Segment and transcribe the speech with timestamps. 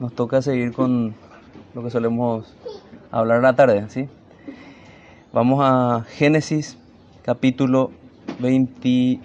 [0.00, 1.14] nos toca seguir con
[1.74, 2.54] lo que solemos
[3.10, 4.08] hablar a la tarde, ¿sí?
[5.32, 6.78] Vamos a Génesis
[7.22, 7.90] capítulo
[8.40, 9.20] 20,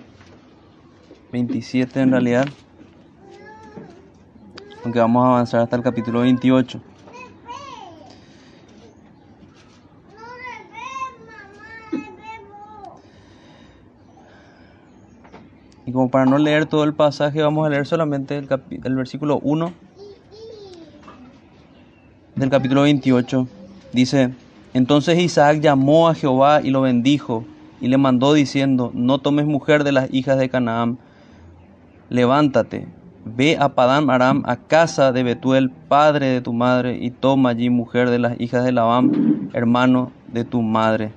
[1.31, 2.45] 27 en realidad,
[4.83, 6.81] aunque vamos a avanzar hasta el capítulo 28.
[15.85, 18.47] Y como para no leer todo el pasaje, vamos a leer solamente el,
[18.83, 19.88] el versículo 1
[22.39, 23.47] del capítulo 28.
[23.91, 24.33] Dice,
[24.73, 27.45] entonces Isaac llamó a Jehová y lo bendijo
[27.81, 30.97] y le mandó diciendo, no tomes mujer de las hijas de Canaán,
[32.09, 32.87] levántate,
[33.25, 37.69] ve a Padán Aram, a casa de Betuel, padre de tu madre, y toma allí
[37.69, 41.11] mujer de las hijas de Labán, hermano de tu madre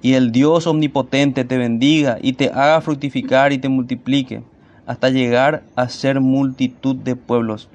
[0.00, 4.42] y el Dios omnipotente te bendiga y te haga fructificar y te multiplique
[4.86, 7.68] hasta llegar a ser multitud de pueblos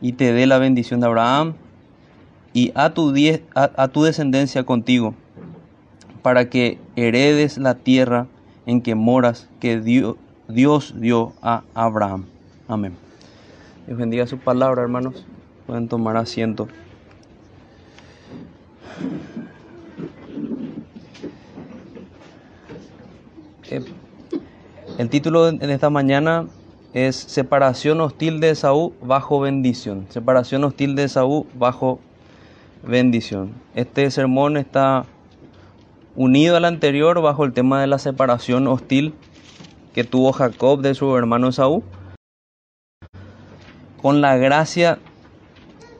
[0.00, 1.54] y te dé la bendición de Abraham
[2.52, 3.12] y a tu,
[3.54, 5.14] a, tu descendencia contigo
[6.22, 8.26] para que heredes la tierra
[8.66, 10.16] en que moras que Dios,
[10.48, 12.26] Dios dio a Abraham.
[12.68, 12.94] Amén.
[13.86, 15.24] Dios bendiga su palabra, hermanos.
[15.66, 16.68] Pueden tomar asiento.
[24.98, 26.46] El título de esta mañana
[26.92, 30.06] es Separación hostil de Esaú bajo bendición.
[30.10, 32.11] Separación hostil de Esaú bajo bendición.
[33.74, 35.04] Este sermón está
[36.16, 39.14] unido al anterior bajo el tema de la separación hostil
[39.94, 41.82] que tuvo Jacob de su hermano Esaú.
[44.00, 44.98] Con la gracia,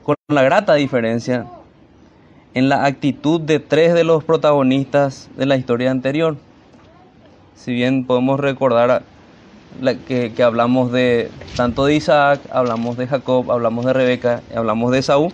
[0.02, 1.46] con la grata diferencia
[2.54, 6.36] en la actitud de tres de los protagonistas de la historia anterior
[7.62, 9.02] si bien podemos recordar
[10.08, 15.32] que, hablamos de tanto de Isaac, hablamos de Jacob, hablamos de Rebeca, hablamos de Saúl,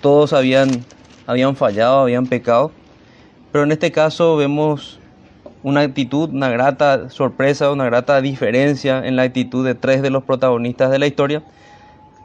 [0.00, 0.84] todos habían,
[1.26, 2.72] habían fallado, habían pecado,
[3.52, 4.98] pero en este caso vemos
[5.62, 10.24] una actitud, una grata sorpresa, una grata diferencia en la actitud de tres de los
[10.24, 11.42] protagonistas de la historia,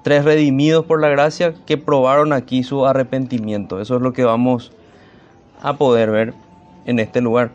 [0.04, 3.82] tres redimidos por la gracia que probaron aquí su arrepentimiento.
[3.82, 4.72] Eso es lo que vamos
[5.62, 6.34] a poder ver
[6.86, 7.52] en este lugar.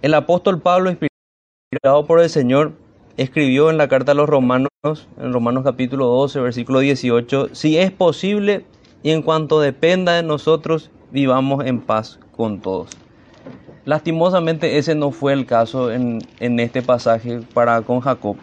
[0.00, 2.72] El apóstol Pablo, inspirado por el Señor,
[3.16, 7.90] escribió en la carta a los romanos, en Romanos capítulo 12, versículo 18, si es
[7.90, 8.64] posible
[9.02, 12.90] y en cuanto dependa de nosotros, vivamos en paz con todos.
[13.84, 18.36] Lastimosamente ese no fue el caso en, en este pasaje para con Jacob.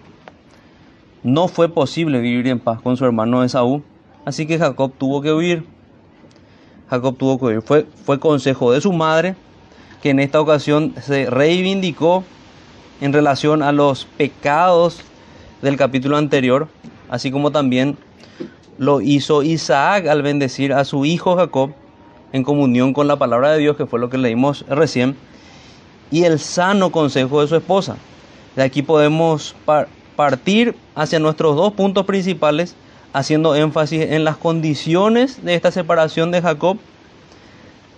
[1.23, 3.83] No fue posible vivir en paz con su hermano Esaú,
[4.25, 5.65] así que Jacob tuvo que huir.
[6.89, 7.61] Jacob tuvo que huir.
[7.61, 9.35] Fue, fue consejo de su madre
[10.01, 12.23] que en esta ocasión se reivindicó
[13.01, 15.01] en relación a los pecados
[15.61, 16.67] del capítulo anterior,
[17.09, 17.97] así como también
[18.77, 21.71] lo hizo Isaac al bendecir a su hijo Jacob
[22.31, 25.15] en comunión con la palabra de Dios, que fue lo que leímos recién,
[26.11, 27.97] y el sano consejo de su esposa.
[28.55, 29.55] De aquí podemos
[30.15, 32.75] partir hacia nuestros dos puntos principales,
[33.13, 36.77] haciendo énfasis en las condiciones de esta separación de Jacob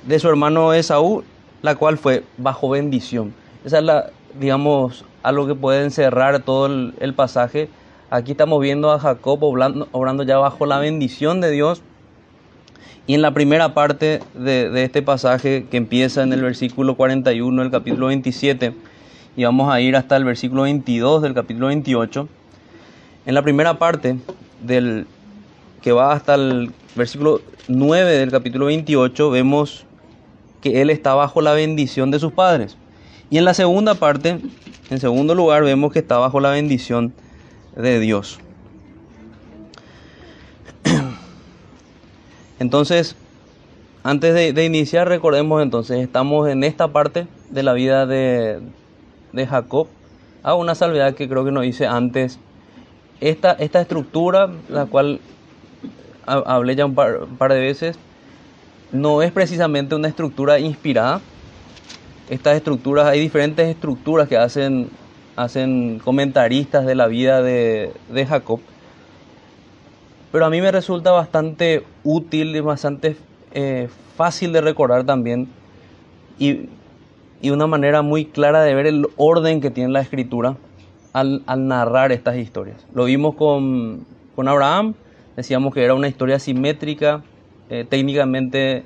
[0.08, 1.24] de su hermano Esaú
[1.62, 3.34] la cual fue bajo bendición.
[3.64, 4.10] Esa es la,
[4.40, 7.70] digamos, algo que puede encerrar todo el, pasaje.
[8.10, 11.82] Aquí estamos viendo a Jacob obrando, obrando, ya bajo la bendición de Dios.
[13.08, 17.62] Y en la primera parte de, de, este pasaje que empieza en el versículo 41
[17.62, 18.74] del capítulo 27
[19.36, 22.28] y vamos a ir hasta el versículo 22 del capítulo 28.
[23.26, 24.18] En la primera parte
[24.62, 25.08] del
[25.82, 29.86] que va hasta el versículo 9 del capítulo 28 vemos
[30.62, 32.78] que él está bajo la bendición de sus padres.
[33.32, 34.42] Y en la segunda parte,
[34.90, 37.14] en segundo lugar, vemos que está bajo la bendición
[37.78, 38.40] de Dios.
[42.60, 43.16] Entonces,
[44.04, 48.60] antes de, iniciar, recordemos entonces, estamos en esta parte de la vida de,
[49.32, 49.88] de Jacob.
[50.44, 52.38] Hago una salvedad que creo que nos hice antes.
[53.22, 55.22] Esta, esta estructura, la cual
[56.26, 57.98] hablé ya un par de veces,
[58.92, 61.22] no es precisamente una estructura inspirada.
[62.32, 64.90] Estas estructuras, hay diferentes estructuras que hacen,
[65.36, 67.92] hacen comentaristas de la vida de,
[68.26, 68.62] Jacob.
[70.32, 73.18] Pero a mí me resulta bastante útil y bastante
[73.52, 75.50] eh, fácil de recordar también.
[76.40, 76.70] Y,
[77.44, 80.56] una manera muy clara de ver el orden que tiene la escritura
[81.12, 82.88] al, narrar estas historias.
[82.94, 84.06] Lo vimos con,
[84.38, 84.94] con Abraham,
[85.36, 87.24] decíamos que era una historia simétrica,
[87.70, 88.86] eh, técnicamente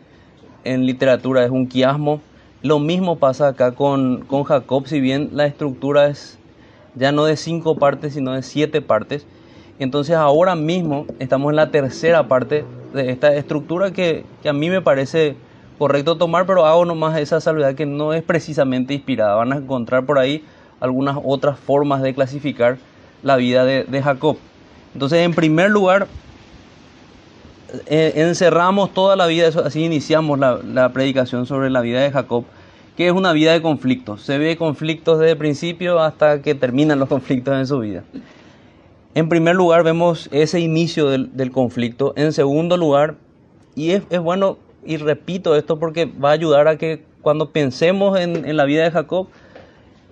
[0.64, 2.22] en literatura es un quiasmo.
[2.66, 6.40] Lo mismo pasa acá con, con Jacob, si bien la estructura es
[6.96, 9.28] ya no de cinco partes, sino de siete partes.
[9.78, 14.72] Entonces ahora mismo estamos en la tercera parte de esta estructura que, que a mí
[14.72, 15.36] me parece
[15.78, 19.36] correcto tomar, pero hago nomás esa salvedad que no es precisamente inspirada.
[19.36, 20.44] Van a encontrar por ahí
[20.80, 22.80] algunas otras formas de clasificar
[23.22, 24.38] la vida de, de Jacob.
[24.96, 26.08] Entonces, en primer lugar,
[27.88, 32.46] eh, encerramos toda la vida, así iniciamos la, la, predicación sobre la vida de Jacob,
[32.96, 34.22] que es una vida de conflictos.
[34.22, 38.04] Se ve conflictos desde el principio hasta que terminan los conflictos en su vida.
[39.14, 42.14] En primer lugar, vemos ese inicio del, del conflicto.
[42.18, 43.16] En segundo lugar,
[43.74, 48.20] y es, es, bueno, y repito esto porque va a ayudar a que cuando pensemos
[48.20, 49.28] en, en la vida de Jacob,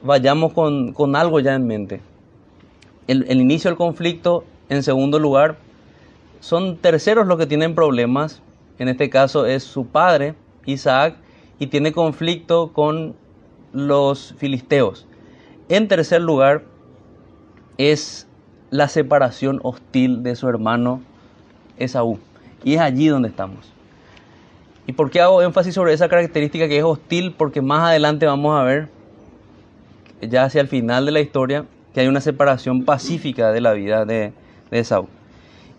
[0.01, 2.01] vayamos con, con algo ya en mente.
[3.07, 5.57] El, el inicio del conflicto, en segundo lugar,
[6.44, 8.42] son terceros los que tienen problemas.
[8.78, 10.36] En este caso es su padre,
[10.66, 11.16] Isaac,
[11.57, 13.16] y tiene conflicto con
[13.72, 15.07] los filisteos.
[15.69, 16.66] En tercer lugar
[17.78, 18.28] es
[18.72, 21.01] la separación hostil de su hermano
[21.78, 22.19] Esaú.
[22.66, 23.72] Y es allí donde estamos.
[24.86, 27.34] ¿Y por qué hago énfasis sobre esa característica que es hostil?
[27.38, 28.90] Porque más adelante vamos a ver,
[30.19, 31.63] ya hacia el final de la historia,
[31.94, 34.34] que hay una separación pacífica de la vida de,
[34.72, 35.07] Esaú.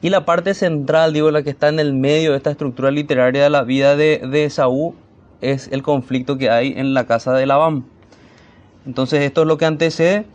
[0.03, 3.45] Y la parte central, digo, la que está en el medio de esta estructura literaria
[3.45, 4.95] de la vida de, de Esaú,
[5.41, 7.85] es el conflicto que hay en la casa de Labán.
[8.87, 10.27] Entonces esto es lo que antecede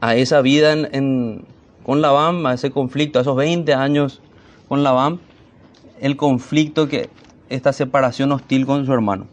[0.00, 1.44] a esa vida en, en,
[1.84, 4.20] con Labán, a ese conflicto, a esos 20 años
[4.68, 5.20] con Labán,
[6.00, 7.10] el conflicto que
[7.48, 9.26] esta separación hostil con su hermano.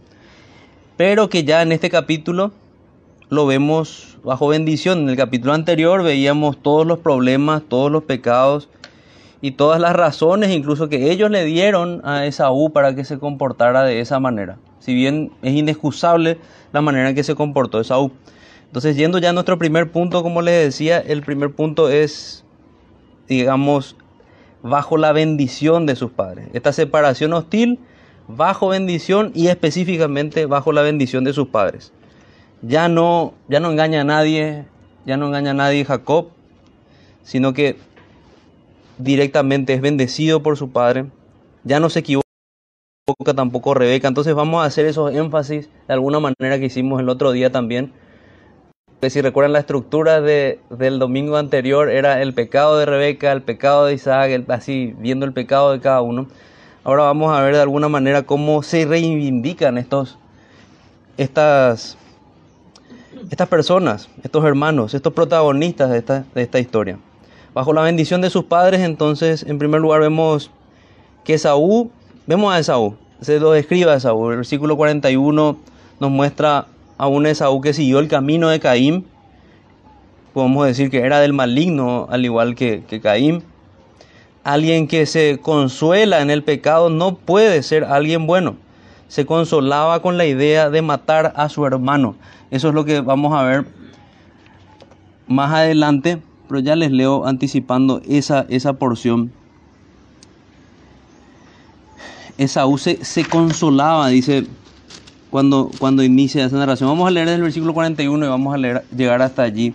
[0.98, 2.52] Pero que ya en este capítulo
[3.30, 5.00] lo vemos bajo bendición.
[5.00, 8.70] En el capítulo anterior veíamos todos los problemas, todos los pecados
[9.42, 13.84] y todas las razones incluso que ellos le dieron a Esaú para que se comportara
[13.84, 14.58] de esa manera.
[14.80, 16.40] Si bien es inexcusable
[16.74, 18.12] la manera en que se comportó Esaú.
[18.66, 22.44] Entonces, yendo ya a nuestro primer punto, como les decía, el primer punto es,
[23.28, 23.96] digamos,
[24.62, 26.50] bajo la bendición de sus padres.
[26.54, 27.80] Esta separación hostil,
[28.28, 31.94] bajo bendición y específicamente bajo la bendición de sus padres.
[32.62, 34.66] Ya no, ya no engaña a nadie,
[35.06, 36.30] ya no engaña a nadie Jacob,
[37.24, 37.78] sino que
[38.98, 41.06] directamente es bendecido por su padre.
[41.64, 42.24] Ya no se equivoca
[43.36, 44.08] tampoco Rebeca.
[44.08, 47.94] Entonces vamos a hacer esos énfasis de alguna manera que hicimos el otro día también
[49.10, 53.86] si recuerdan la estructura de, del domingo anterior, era el pecado de Rebeca, el pecado
[53.86, 56.28] de Isaac, el, así viendo el pecado de cada uno.
[56.84, 60.18] Ahora vamos a ver de alguna manera cómo se reivindican estos,
[61.18, 61.98] estas,
[63.30, 66.98] estas personas, estos hermanos, estos protagonistas de esta, de esta historia.
[67.58, 70.52] Bajo la bendición de sus padres, entonces, en primer lugar vemos
[71.24, 71.90] que Esaú,
[72.28, 74.30] vemos a Esaú, se lo describe a Esaú.
[74.30, 75.58] El versículo 41
[76.00, 76.68] nos muestra
[77.00, 79.08] a un Esaú que siguió el camino de Caín.
[80.36, 83.44] Podemos decir que era del maligno, al igual que, que Caín.
[84.44, 88.56] Alguien que se consuela en el pecado no puede ser alguien bueno.
[89.08, 92.18] Se consolaba con la idea de matar a su hermano.
[92.52, 93.66] Eso es lo que vamos a ver
[95.26, 99.32] más adelante, pero ya les leo anticipando esa, esa porción.
[102.38, 104.46] Esaú se, se consolaba, dice
[105.30, 106.90] cuando, cuando inicia esa narración.
[106.90, 109.74] Vamos a leer el versículo 41 y vamos a llegar hasta allí.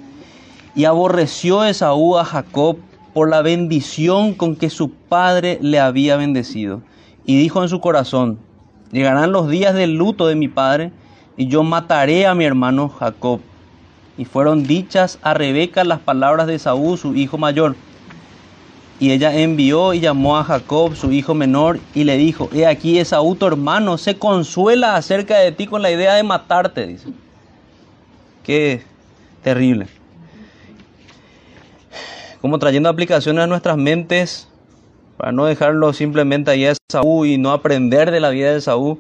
[0.74, 2.78] Y aborreció Esaú a Jacob
[3.12, 6.80] por la bendición con que su padre le había bendecido.
[7.26, 8.38] Y dijo en su corazón,
[8.90, 10.92] llegarán los días del luto de mi padre,
[11.36, 13.40] y yo mataré a mi hermano Jacob.
[14.18, 17.76] Y fueron dichas a Rebeca las palabras de Esaú, su hijo mayor.
[19.00, 22.98] Y ella envió y llamó a Jacob, su hijo menor, y le dijo, he aquí
[22.98, 27.08] Esaú, tu hermano, se consuela acerca de ti con la idea de matarte, dice.
[28.44, 28.82] Qué
[29.42, 29.86] terrible.
[32.40, 34.48] Como trayendo aplicaciones a nuestras mentes,
[35.16, 38.98] para no dejarlo simplemente ahí a Esaú y no aprender de la vida de Esaú.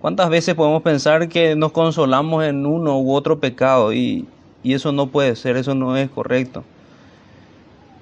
[0.00, 3.92] ¿Cuántas veces podemos pensar que nos consolamos en uno u otro pecado?
[3.92, 4.26] Y,
[4.64, 6.64] y eso no puede ser, eso no es correcto.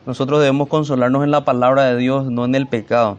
[0.07, 3.19] Nosotros debemos consolarnos en la palabra de Dios, no en el pecado.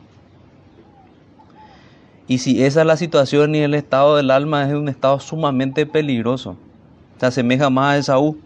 [2.28, 5.86] Y si esa es la situación y el estado del alma es un estado sumamente
[5.86, 6.56] peligroso,
[7.20, 8.38] se asemeja más a Esaú.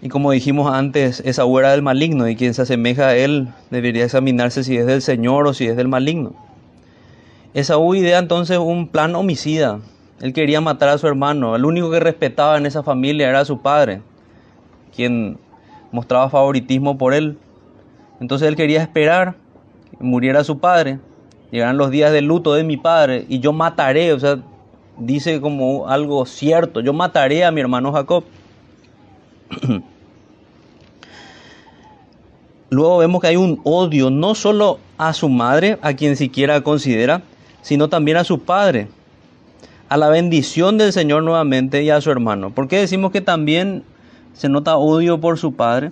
[0.00, 4.04] Y como dijimos antes, Esaú era del maligno y quien se asemeja a él debería
[4.04, 6.34] examinarse si es del Señor o si es del maligno.
[7.54, 9.80] Esaú idea entonces un plan homicida.
[10.20, 11.54] Él quería matar a su hermano.
[11.54, 14.02] El único que respetaba en esa familia era su padre,
[14.94, 15.38] quien
[15.92, 17.38] mostraba favoritismo por él.
[18.20, 19.36] Entonces él quería esperar
[19.90, 20.98] que muriera su padre,
[21.50, 24.38] llegarán los días de luto de mi padre y yo mataré, o sea,
[24.96, 28.24] dice como algo cierto, yo mataré a mi hermano Jacob.
[32.70, 37.22] luego vemos que hay un odio no solo a su madre, a quien siquiera considera,
[37.62, 38.88] sino también a su padre,
[39.88, 42.50] a la bendición del Señor nuevamente y a su hermano.
[42.50, 43.84] ¿Por qué decimos que también
[44.34, 45.90] se nota odio por su padre?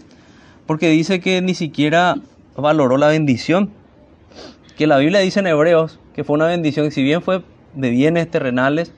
[0.67, 2.17] Porque dice que ni siquiera
[2.57, 3.71] valoró la bendición.
[4.77, 7.43] Que la Biblia dice en Hebreos que fue una bendición, si bien fue
[7.75, 8.93] de bienes terrenales,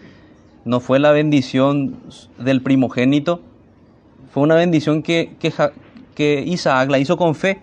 [0.64, 1.96] no fue la bendición
[2.38, 3.40] del primogénito,
[4.30, 5.52] fue una bendición que, que,
[6.14, 7.60] que Isaac la hizo con fe.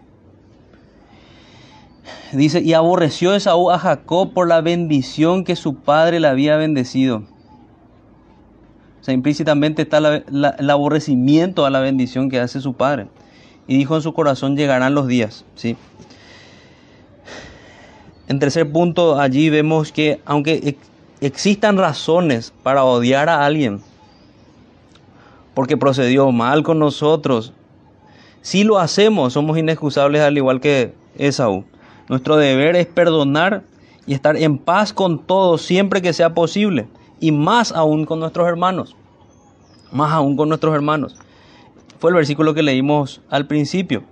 [2.32, 7.24] Dice, y aborreció Esaú a Jacob por la bendición que su padre le había bendecido.
[9.02, 13.08] O sea, implícitamente está el aborrecimiento a la bendición que hace su padre.
[13.68, 15.46] Y dijo en su corazón, llegarán los días.
[15.56, 15.78] ¿sí?
[18.28, 20.78] En tercer punto, allí vemos que aunque
[21.22, 23.82] existan razones para odiar a alguien,
[25.54, 27.54] porque procedió mal con nosotros,
[28.42, 31.66] si lo hacemos, somos inexcusables al igual que Esaú.
[32.08, 33.64] Nuestro deber es perdonar
[34.08, 36.88] y estar en paz con todos siempre que sea posible.
[37.20, 38.96] Y más aún con nuestros hermanos.
[39.92, 41.16] Más aún con nuestros hermanos.
[42.00, 44.04] Fue el versículo que leímos al principio.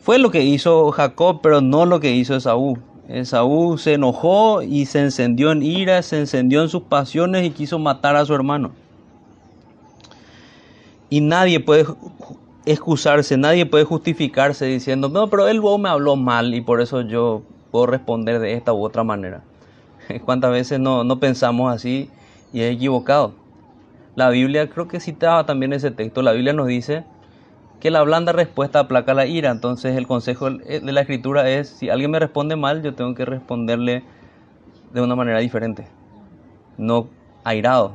[0.00, 2.78] Fue lo que hizo Jacob, pero no lo que hizo Esaú.
[3.08, 7.78] Esaú se enojó y se encendió en ira, se encendió en sus pasiones y quiso
[7.78, 8.72] matar a su hermano.
[11.10, 11.86] Y nadie puede
[12.66, 17.42] excusarse, nadie puede justificarse diciendo, no, pero él me habló mal y por eso yo
[17.70, 19.42] puedo responder de esta u otra manera.
[20.24, 22.10] ¿Cuántas veces no, no pensamos así
[22.52, 23.32] y es equivocado?
[24.16, 27.04] La Biblia creo que citaba también ese texto, la Biblia nos dice
[27.80, 31.90] que la blanda respuesta aplaca la ira, entonces el consejo de la escritura es, si
[31.90, 34.02] alguien me responde mal, yo tengo que responderle
[34.92, 35.86] de una manera diferente,
[36.78, 37.08] no
[37.44, 37.92] airado.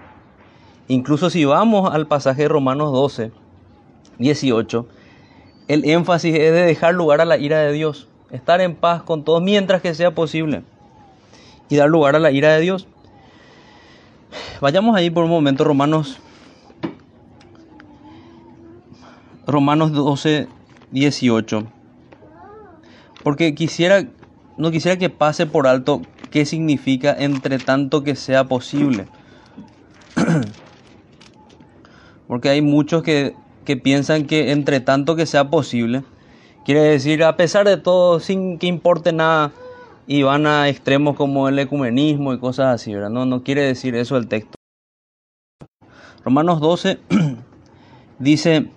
[0.88, 3.32] Incluso si vamos al pasaje de Romanos 12,
[4.20, 4.88] 18,
[5.68, 9.24] el énfasis es de dejar lugar a la ira de Dios, estar en paz con
[9.24, 10.64] todos mientras que sea posible
[11.70, 12.88] y dar lugar a la ira de Dios.
[14.60, 16.20] Vayamos ahí por un momento, Romanos,
[19.48, 20.48] Romanos 12,
[20.92, 21.64] 18,
[23.24, 24.04] porque quisiera,
[24.58, 26.02] no quisiera que pase por alto
[26.32, 29.08] qué significa entre tanto que sea posible.
[32.28, 36.04] Porque hay muchos que que piensan que entre tanto que sea posible,
[36.66, 39.52] quiere decir a pesar de todo, sin que importe nada,
[40.08, 43.10] y van a extremos como el ecumenismo y cosas así, ¿verdad?
[43.10, 44.56] No, no quiere decir eso el texto.
[46.24, 47.00] Romanos 12
[48.20, 48.70] dice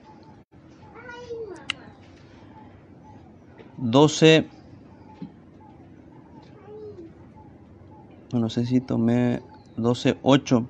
[3.76, 4.48] 12
[8.32, 9.42] no sé si tomé
[9.76, 10.66] 12 8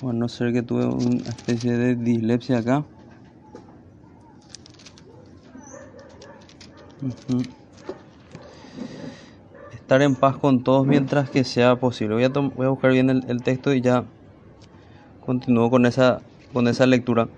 [0.00, 2.84] bueno, no sé que tuve una especie de dislexia acá.
[9.72, 12.14] Estar en paz con todos mientras que sea posible.
[12.14, 14.04] Voy a, voy a buscar bien el, texto y ya
[15.24, 16.20] continúo con esa,
[16.52, 17.28] con esa lectura.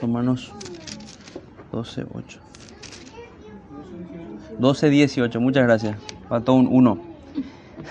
[0.00, 0.52] Romanos
[1.72, 2.40] 12, 8.
[4.58, 5.40] 12, 18.
[5.40, 6.98] Muchas gracias faltó un 1.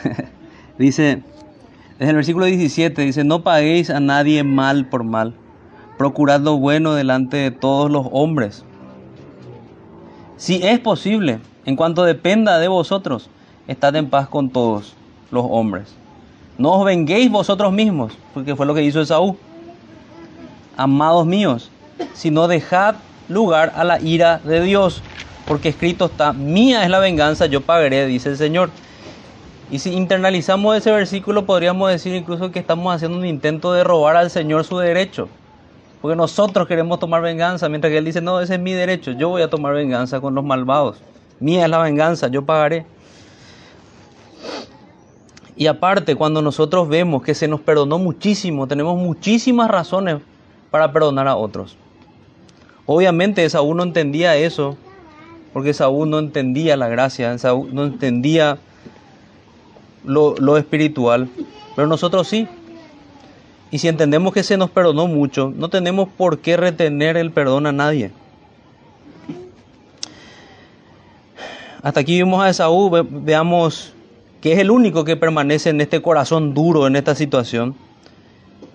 [0.77, 1.23] dice,
[1.97, 5.33] desde el versículo 17, dice, no paguéis a nadie mal por mal,
[5.97, 8.63] procurad lo bueno delante de todos los hombres.
[10.37, 13.29] Si es posible, en cuanto dependa de vosotros,
[13.67, 14.95] estad en paz con todos
[15.31, 15.95] los hombres.
[16.57, 19.35] No os venguéis vosotros mismos, porque fue lo que hizo Esaú.
[20.75, 21.71] Amados míos,
[22.13, 22.95] sino dejad
[23.27, 25.01] lugar a la ira de Dios,
[25.47, 28.69] porque escrito está, mía es la venganza, yo pagaré, dice el Señor.
[29.71, 34.17] Y si internalizamos ese versículo, podríamos decir incluso que estamos haciendo un intento de robar
[34.17, 35.29] al Señor su derecho.
[36.01, 39.29] Porque nosotros queremos tomar venganza, mientras que Él dice, no, ese es mi derecho, yo
[39.29, 40.97] voy a tomar venganza con los malvados.
[41.39, 42.85] Mía es la venganza, yo pagaré.
[45.55, 50.17] Y aparte, cuando nosotros vemos que se nos perdonó muchísimo, tenemos muchísimas razones
[50.71, 51.77] para perdonar a otros.
[52.85, 54.77] Obviamente Esaú no entendía eso
[55.57, 58.59] porque Saúl no entendía la gracia, Saúl no entendía
[60.05, 61.29] lo, espiritual,
[61.75, 62.47] pero nosotros sí.
[63.71, 67.65] Y si entendemos que se nos perdonó mucho, no tenemos por qué retener el perdón
[67.65, 68.11] a nadie.
[71.81, 73.95] Hasta aquí vimos a Esaú, veamos
[74.41, 77.73] que es el único que permanece en este corazón duro, en esta situación,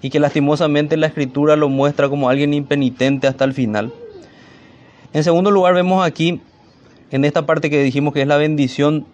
[0.02, 3.92] y que lastimosamente la escritura lo muestra como alguien impenitente hasta el final.
[5.12, 6.40] En segundo lugar, vemos aquí
[7.12, 9.06] en esta parte que dijimos que es la bendición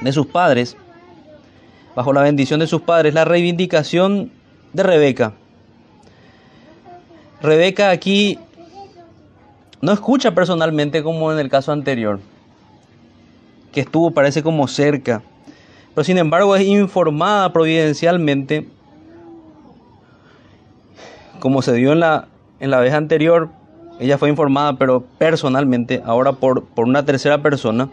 [0.00, 0.76] de sus padres,
[1.94, 4.32] bajo la bendición de sus padres, la reivindicación
[4.72, 5.32] de Rebeca.
[7.40, 8.38] Rebeca aquí
[9.80, 12.18] no escucha personalmente como en el caso anterior,
[13.70, 15.22] que estuvo parece como cerca,
[15.94, 18.66] pero sin embargo es informada providencialmente,
[21.38, 22.26] como se dio en la,
[22.58, 23.50] en la vez anterior,
[23.98, 27.90] ella fue informada, pero personalmente, ahora por, por una tercera persona,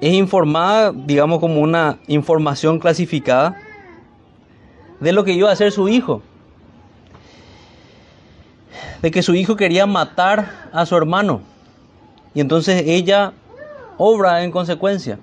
[0.00, 3.56] es informada, digamos, como una información clasificada
[5.00, 6.22] de lo que iba a hacer su hijo
[9.02, 11.42] de que su hijo quería matar a su hermano.
[12.34, 13.32] Y entonces ella
[13.98, 15.18] obra en consecuencia.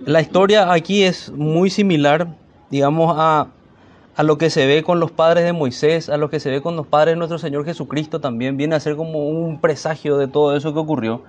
[0.00, 2.28] La historia aquí es muy similar,
[2.70, 3.48] digamos, a,
[4.16, 6.60] a, lo que se ve con los padres de Moisés, a lo que se ve
[6.60, 8.56] con los padres de nuestro Señor Jesucristo también.
[8.56, 11.22] Viene a ser como un presagio de todo eso que ocurrió.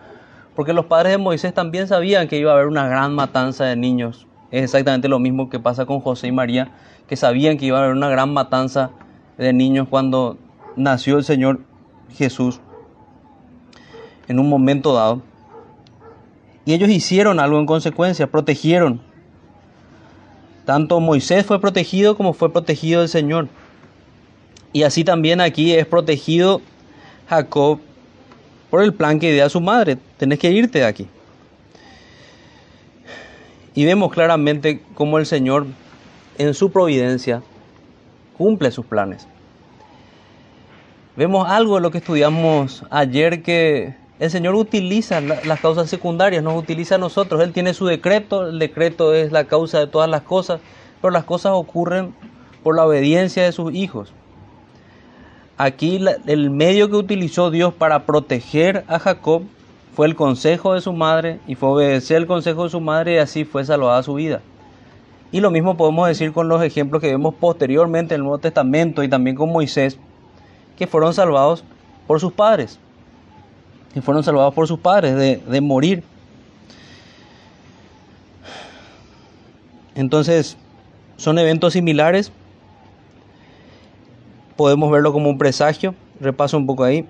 [0.56, 3.76] Porque los padres de Moisés también sabían que iba a haber una gran matanza de
[3.76, 4.26] niños.
[4.52, 6.72] Es exactamente lo mismo que pasa con José y María,
[7.08, 8.92] que sabían que iba a haber una gran matanza
[9.38, 10.38] de niños cuando
[10.76, 11.60] nació el Señor
[12.16, 12.62] Jesús
[14.28, 15.22] en un momento dado.
[16.66, 19.02] Y ellos hicieron algo en consecuencia, protegieron.
[20.68, 23.48] Tanto Moisés fue protegido como fue protegido el Señor.
[24.74, 26.62] Y así también aquí es protegido
[27.30, 27.80] Jacob
[28.70, 29.98] por el plan que idea su madre.
[30.18, 31.08] Tenés que irte de aquí.
[33.76, 35.68] Y vemos claramente cómo el Señor
[36.38, 37.42] en su providencia
[38.38, 39.26] cumple sus planes.
[41.16, 46.58] Vemos algo de lo que estudiamos ayer que el Señor utiliza las causas secundarias, nos
[46.58, 47.42] utiliza a nosotros.
[47.42, 50.60] Él tiene su decreto, el decreto es la causa de todas las cosas,
[51.02, 52.16] pero las cosas ocurren
[52.64, 54.14] por la obediencia de sus hijos.
[55.58, 59.44] Aquí el medio que utilizó Dios para proteger a Jacob
[59.96, 63.18] fue el consejo de su madre y fue obedecer el consejo de su madre y
[63.18, 64.42] así fue salvada su vida.
[65.32, 69.04] Y lo mismo podemos decir con los ejemplos que vemos posteriormente en el Nuevo Testamento
[69.04, 70.00] y también con Moisés,
[70.78, 71.64] que fueron salvados
[72.06, 72.80] por sus padres.
[74.02, 76.04] Fueron salvados por sus padres de morir.
[79.96, 80.58] Entonces,
[81.18, 82.32] son eventos similares.
[84.56, 85.96] Podemos verlo como un presagio.
[86.20, 87.06] Repaso un poco ahí.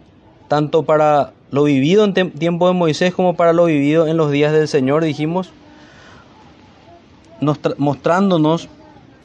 [0.48, 4.54] Tanto para lo vivido en tiempo de Moisés como para lo vivido en los días
[4.54, 5.52] del Señor, dijimos
[7.78, 8.70] mostrándonos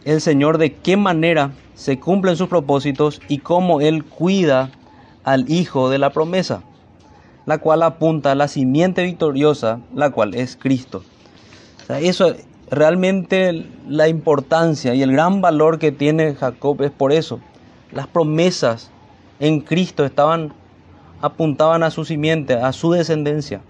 [0.05, 4.71] el Señor de qué manera se cumplen sus propósitos y cómo Él cuida
[5.25, 6.63] al Hijo de la promesa,
[7.47, 11.03] la cual apunta a la simiente victoriosa, la cual es Cristo.
[11.89, 12.35] eso
[12.71, 17.41] realmente la importancia y el gran valor que tiene Jacob es por eso.
[17.93, 18.91] Las promesas
[19.41, 20.55] en Cristo estaban
[21.23, 23.63] apuntaban a su simiente, a su descendencia.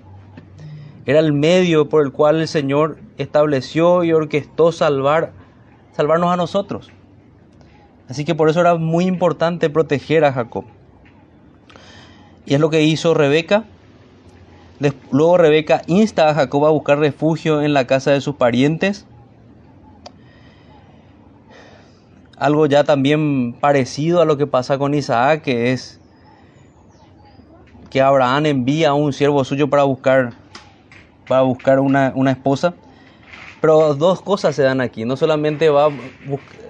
[1.05, 5.33] Era el medio por el cual el Señor estableció y orquestó salvar,
[5.93, 6.91] salvarnos a nosotros.
[8.09, 10.65] Así que por eso era muy importante proteger a Jacob.
[12.47, 13.65] Y es lo que hizo Rebeca.
[15.11, 19.07] Luego Rebeca insta a Jacob a buscar refugio en la casa de sus parientes.
[22.37, 26.01] Algo ya también parecido a lo que pasa con Isaac, que es
[27.91, 30.33] que Abraham envía a un siervo suyo para buscar
[31.31, 32.75] va a buscar una, esposa.
[33.61, 35.05] Pero dos cosas se dan aquí.
[35.05, 35.91] No solamente va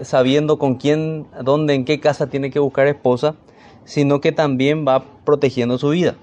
[0.02, 3.34] sabiendo con quién, dónde, en qué casa tiene que buscar esposa,
[3.84, 6.14] sino que también va protegiendo su vida.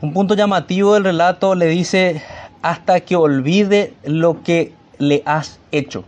[0.00, 2.22] Un punto llamativo del relato le dice
[2.62, 6.04] hasta que olvide lo que le has hecho.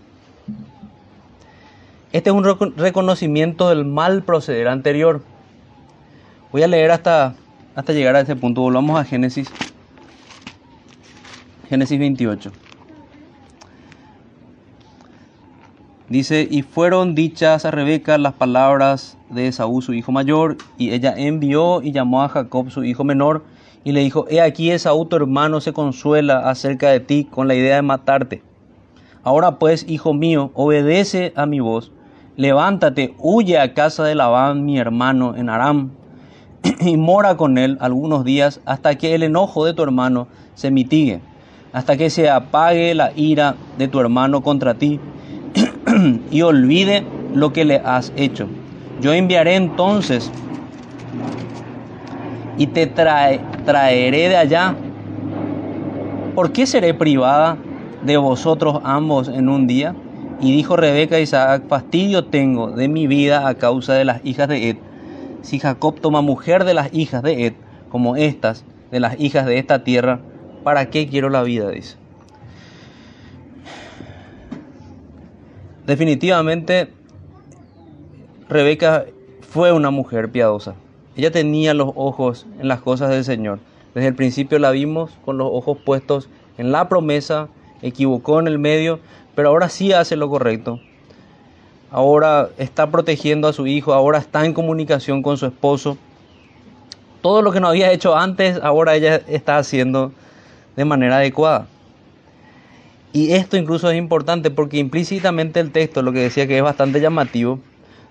[2.12, 2.44] Este es un
[2.76, 5.22] reconocimiento del mal proceder anterior.
[6.52, 7.34] Voy a leer hasta,
[7.74, 8.62] hasta llegar a ese punto.
[8.62, 9.50] Volvamos a Génesis
[11.68, 12.50] Génesis 28.
[16.08, 21.12] Dice, y fueron dichas a Rebeca las palabras de Esaú, su hijo mayor, y ella
[21.14, 23.44] envió y llamó a Jacob, su hijo menor,
[23.84, 27.54] y le dijo, he aquí Esaú, tu hermano, se consuela acerca de ti con la
[27.54, 28.42] idea de matarte.
[29.22, 31.92] Ahora pues, hijo mío, obedece a mi voz,
[32.36, 35.90] levántate, huye a casa de Labán, mi hermano, en Aram,
[36.80, 41.20] y mora con él algunos días hasta que el enojo de tu hermano se mitigue
[41.72, 44.98] hasta que se apague la ira de tu hermano contra ti
[46.30, 48.48] y olvide lo que le has hecho.
[49.00, 50.30] Yo enviaré entonces
[52.56, 54.74] y te traeré de allá.
[56.34, 57.56] ¿Por qué seré privada
[58.02, 59.94] de vosotros ambos en un día?
[60.40, 64.48] Y dijo Rebeca a Isaac, fastidio tengo de mi vida a causa de las hijas
[64.48, 64.76] de Ed.
[65.42, 67.54] Si Jacob toma mujer de las hijas de Ed,
[67.88, 70.20] como estas, de las hijas de esta tierra,
[70.68, 71.70] ¿Para qué quiero la vida?
[71.70, 71.96] Dice.
[75.88, 76.90] Definitivamente,
[78.46, 79.06] Rebeca
[79.40, 80.74] fue una mujer piadosa.
[81.16, 83.58] Ella tenía los ojos en las cosas del Señor.
[83.94, 87.48] Desde el principio la vimos con los ojos puestos en la promesa,
[87.80, 89.00] equivocó en el medio,
[89.34, 90.78] pero ahora sí hace lo correcto.
[91.90, 95.96] Ahora está protegiendo a su hijo, ahora está en comunicación con su esposo.
[97.22, 100.12] Todo lo que no había hecho antes, ahora ella está haciendo
[100.76, 101.66] de manera adecuada.
[103.12, 107.00] Y esto incluso es importante porque implícitamente el texto, lo que decía que es bastante
[107.00, 107.58] llamativo,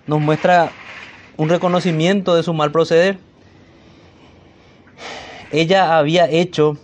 [0.07, 0.71] nos muestra
[1.36, 3.19] un reconocimiento de su mal proceder.
[5.51, 6.77] Ella había hecho,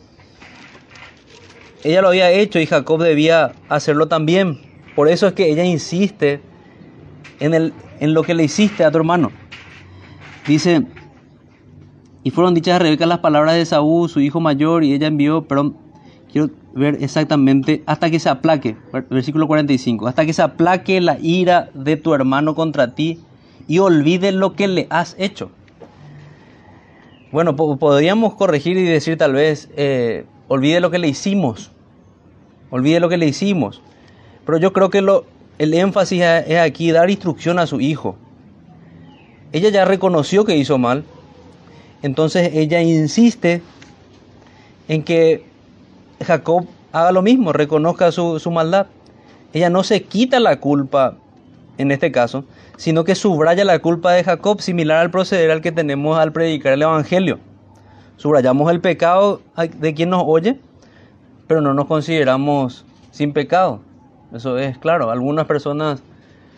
[1.83, 4.61] ella lo había hecho y Jacob debía hacerlo también.
[4.95, 6.39] Por eso es que ella insiste
[7.39, 9.31] en, el, en lo que le hiciste a tu hermano.
[10.47, 10.83] Dice,
[12.23, 15.45] y fueron dichas a Rebeca las palabras de Saúl, su hijo mayor, y ella envió,
[15.45, 15.77] perdón,
[16.33, 18.75] quiero ver exactamente, hasta que se aplaque,
[19.11, 23.19] versículo 45, hasta que se aplaque la ira de tu hermano contra ti
[23.67, 25.51] y olvide lo que le has hecho.
[27.31, 31.69] Bueno, podríamos corregir y decir tal vez, eh, olvide lo que le hicimos,
[32.71, 33.83] olvide lo que le hicimos,
[34.43, 35.25] pero yo creo que lo,
[35.59, 38.15] el énfasis es aquí dar instrucción a su hijo.
[39.51, 41.03] Ella ya reconoció que hizo mal,
[42.01, 43.61] entonces ella insiste
[44.87, 45.52] en que
[46.23, 48.87] Jacob haga lo mismo, reconozca su, su maldad.
[49.53, 51.15] Ella no se quita la culpa
[51.77, 52.45] en este caso,
[52.77, 56.73] sino que subraya la culpa de Jacob, similar al proceder al que tenemos al predicar
[56.73, 57.39] el Evangelio.
[58.17, 60.59] Subrayamos el pecado de quien nos oye,
[61.47, 63.79] pero no nos consideramos sin pecado.
[64.33, 65.11] Eso es claro.
[65.11, 66.01] Algunas personas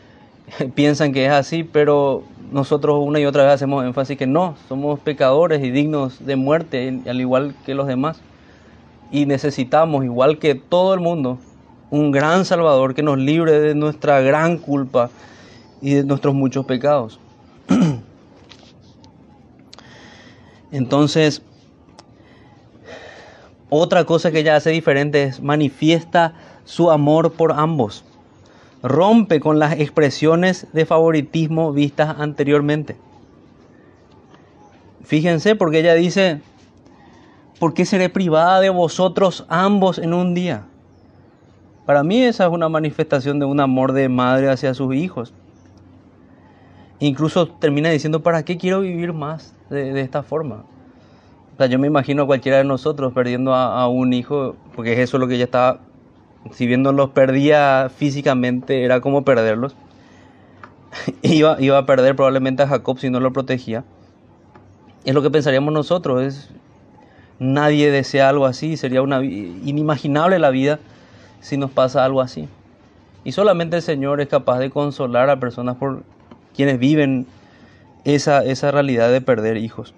[0.76, 5.00] piensan que es así, pero nosotros una y otra vez hacemos énfasis que no, somos
[5.00, 8.22] pecadores y dignos de muerte, al igual que los demás.
[9.12, 11.38] Y necesitamos, igual que todo el mundo,
[11.90, 15.10] un gran Salvador que nos libre de nuestra gran culpa
[15.82, 17.20] y de nuestros muchos pecados.
[20.72, 21.42] Entonces,
[23.70, 26.34] otra cosa que ella hace diferente es manifiesta
[26.66, 28.04] su amor por ambos
[28.86, 32.96] rompe con las expresiones de favoritismo vistas anteriormente.
[35.04, 36.42] Fíjense porque ella dice,
[37.60, 40.64] ¿por qué seré privada de vosotros ambos en un día?
[41.86, 45.34] Para mí esa es una manifestación de un amor de madre hacia sus hijos.
[47.00, 50.64] Incluso termina diciendo, ¿para qué quiero vivir más de, esta forma?
[51.54, 55.00] O sea, yo me imagino a cualquiera de nosotros perdiendo a, un hijo, porque es
[55.00, 55.80] eso lo que ella estaba
[56.52, 59.76] si bien no los perdía físicamente, era como perderlos.
[61.22, 63.84] iba, iba a perder probablemente a Jacob si no lo protegía.
[65.06, 66.24] Es lo que pensaríamos nosotros.
[66.24, 66.50] Es,
[67.40, 68.78] nadie desea algo así.
[68.78, 70.80] Sería una, inimaginable la vida
[71.42, 72.48] si nos pasa algo así.
[73.24, 76.04] Y solamente el Señor es capaz de consolar a personas por
[76.56, 77.26] quienes viven
[78.04, 79.94] esa, esa realidad de perder hijos.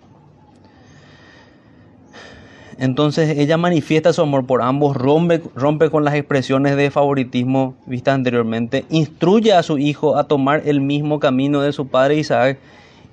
[2.80, 8.14] Entonces ella manifiesta su amor por ambos, rompe, rompe con las expresiones de favoritismo vistas
[8.14, 12.60] anteriormente, instruye a su hijo a tomar el mismo camino de su padre Isaac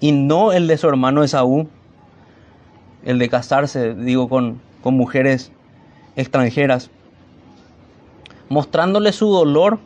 [0.01, 1.67] y no el de su hermano Esaú,
[3.05, 5.53] el de casarse, digo, con, con mujeres
[6.17, 6.91] extranjeras,
[8.49, 9.79] mostrándole su dolor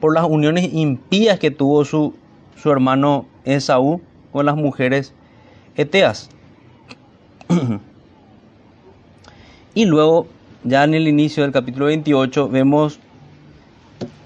[0.00, 2.14] por las uniones impías que tuvo su,
[2.56, 4.00] su hermano Esaú
[4.32, 5.12] con las mujeres
[5.76, 6.30] eteas.
[9.74, 10.26] Y luego,
[10.64, 12.98] ya en el inicio del capítulo 28, vemos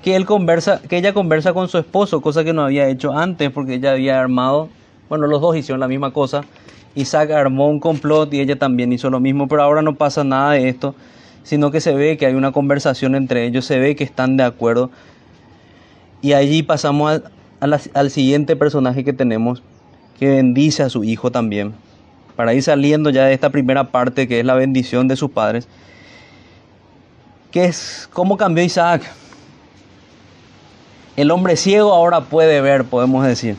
[0.01, 3.51] que, él conversa, que ella conversa con su esposo, cosa que no había hecho antes,
[3.51, 4.69] porque ella había armado,
[5.09, 6.45] bueno, los dos hicieron la misma cosa.
[6.95, 10.53] Isaac armó un complot y ella también hizo lo mismo, pero ahora no pasa nada
[10.53, 10.95] de esto,
[11.43, 14.45] sino que se ve que hay una conversación entre ellos, se ve que están de
[14.45, 14.91] acuerdo.
[16.23, 17.23] Y allí pasamos
[17.61, 19.63] al siguiente personaje que tenemos,
[20.19, 21.75] que bendice a su hijo también
[22.41, 25.69] para ir saliendo ya de esta primera parte que es la bendición de sus padres,
[27.51, 29.03] que es cómo cambió Isaac.
[31.19, 33.57] El hombre ciego ahora puede ver, podemos decir.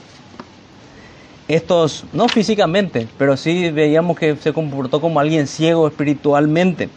[1.54, 6.90] Estos, no físicamente, pero sí veíamos que se comportó como alguien ciego espiritualmente.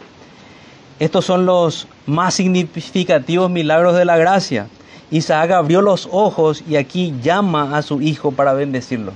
[0.99, 4.67] Estos son los más significativos milagros de la gracia.
[5.11, 9.11] Isaac abrió los ojos y aquí llama a su hijo para bendecirlo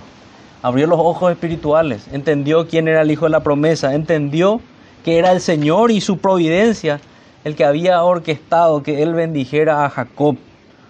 [0.61, 4.59] abrió los ojos espirituales, entendió quién era el hijo de la promesa, entendió
[5.03, 6.99] que era el Señor y su providencia
[7.43, 10.35] el que había orquestado que él bendijera a Jacob,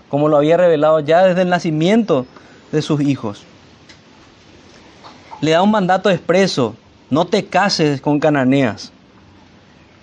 [0.10, 2.26] como lo había revelado ya desde el nacimiento
[2.72, 3.46] de sus hijos.
[5.42, 6.76] Le da un mandato expreso,
[7.10, 8.92] no te cases con cananeas.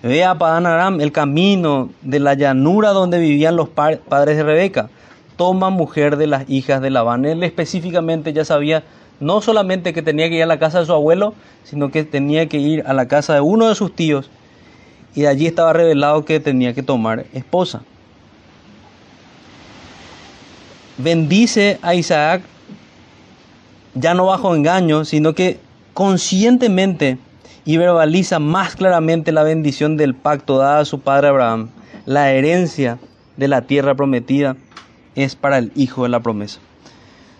[0.01, 4.89] Ve a Padán Aram, el camino de la llanura donde vivían los padres de Rebeca.
[5.35, 7.25] toma mujer de las hijas de Labán.
[7.25, 8.83] Él específicamente ya sabía
[9.19, 12.47] no solamente que tenía que ir a la casa de su abuelo, sino que tenía
[12.47, 14.31] que ir a la casa de uno de sus tíos
[15.15, 17.81] y de allí estaba revelado que tenía que tomar esposa.
[20.97, 22.41] Bendice a Isaac
[23.99, 25.59] ya no bajo engaño, sino que
[25.93, 27.17] conscientemente
[27.65, 31.69] y verbaliza más claramente la bendición del pacto dada a su padre Abraham.
[32.05, 32.99] La herencia
[33.35, 34.55] de la tierra prometida
[35.15, 36.59] es para el hijo de la promesa.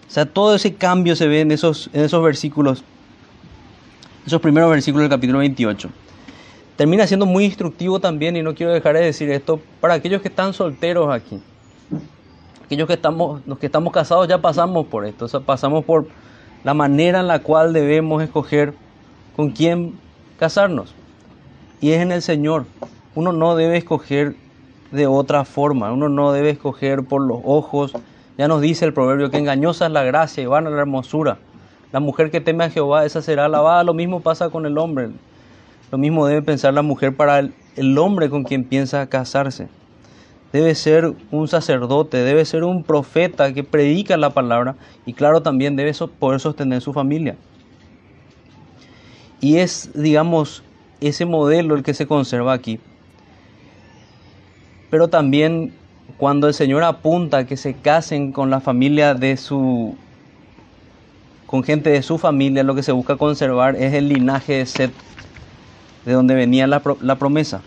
[0.08, 2.84] O sea, todo ese cambio se ve en esos, en esos versículos,
[4.26, 5.89] esos primeros versículos del capítulo 28.
[6.76, 10.28] Termina siendo muy instructivo también, y no quiero dejar de decir esto, para aquellos que
[10.28, 11.41] están solteros aquí.
[12.65, 16.08] Aquellos que estamos, los que estamos casados ya pasamos por esto, o sea, pasamos por
[16.63, 18.74] la manera en la cual debemos escoger
[19.36, 20.00] con quién
[20.39, 20.93] casarnos.
[21.82, 22.65] Y es en el Señor.
[23.15, 24.36] Uno no debe escoger
[24.91, 27.93] de otra forma, uno no debe escoger por los ojos.
[28.38, 31.38] Ya nos dice el proverbio que engañosa es la gracia y van a la hermosura.
[31.91, 33.84] La mujer que teme a Jehová, esa será alabada.
[33.84, 35.10] Lo mismo pasa con el hombre.
[35.91, 39.70] Lo mismo debe pensar la mujer para el hombre con quien piensa casarse.
[40.53, 45.75] Debe ser un sacerdote, debe ser un profeta que predica la palabra y claro también
[45.75, 47.36] debe poder sostener su familia.
[49.41, 50.63] Y es, digamos,
[51.01, 52.79] ese modelo el que se conserva aquí.
[54.89, 55.73] Pero también
[56.17, 59.95] cuando el Señor apunta que se casen con la familia de su
[61.45, 64.91] con gente de su familia, lo que se busca conservar es el linaje de Seth,
[66.05, 67.62] de donde venía la, la promesa.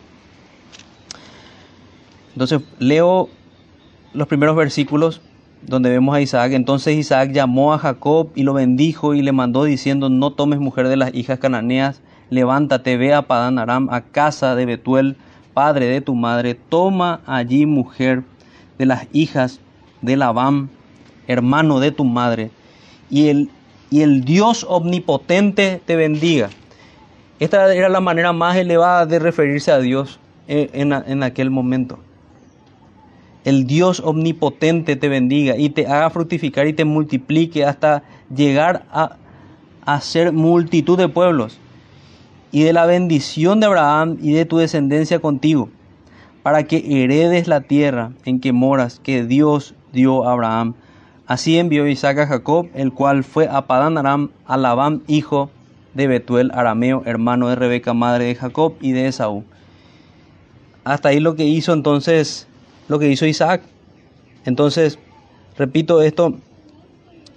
[2.32, 3.28] Entonces leo
[4.12, 5.20] los primeros versículos
[5.62, 6.52] donde vemos a Isaac.
[6.52, 10.88] Entonces Isaac llamó a Jacob y lo bendijo y le mandó diciendo, no tomes mujer
[10.88, 15.16] de las hijas cananeas, levántate, ve a Padán Aram, a casa de Betuel,
[15.54, 18.22] padre de tu madre, toma allí mujer
[18.78, 19.60] de las hijas
[20.00, 20.70] de Labán,
[21.26, 22.50] hermano de tu madre,
[23.10, 23.50] y el,
[23.90, 26.48] y el Dios omnipotente te bendiga.
[27.40, 31.98] Esta era la manera más elevada de referirse a Dios en, en aquel momento.
[33.44, 38.02] El Dios omnipotente te bendiga y te haga fructificar y te multiplique hasta
[38.34, 39.16] llegar a,
[40.00, 41.58] ser multitud de pueblos
[42.52, 45.68] y de la bendición de Abraham y de tu descendencia contigo
[46.42, 50.74] para que heredes la tierra en que moras, que Dios dio a Abraham.
[51.26, 55.50] Así envió Isaac a Jacob, el cual fue a Padán Aram, a Labán, hijo
[55.94, 59.44] de Betuel Arameo, hermano de Rebeca, madre de Jacob y de Esaú.
[60.84, 62.48] Hasta ahí lo que hizo entonces,
[62.90, 63.62] lo que hizo Isaac.
[64.44, 64.98] Entonces,
[65.56, 66.34] repito esto,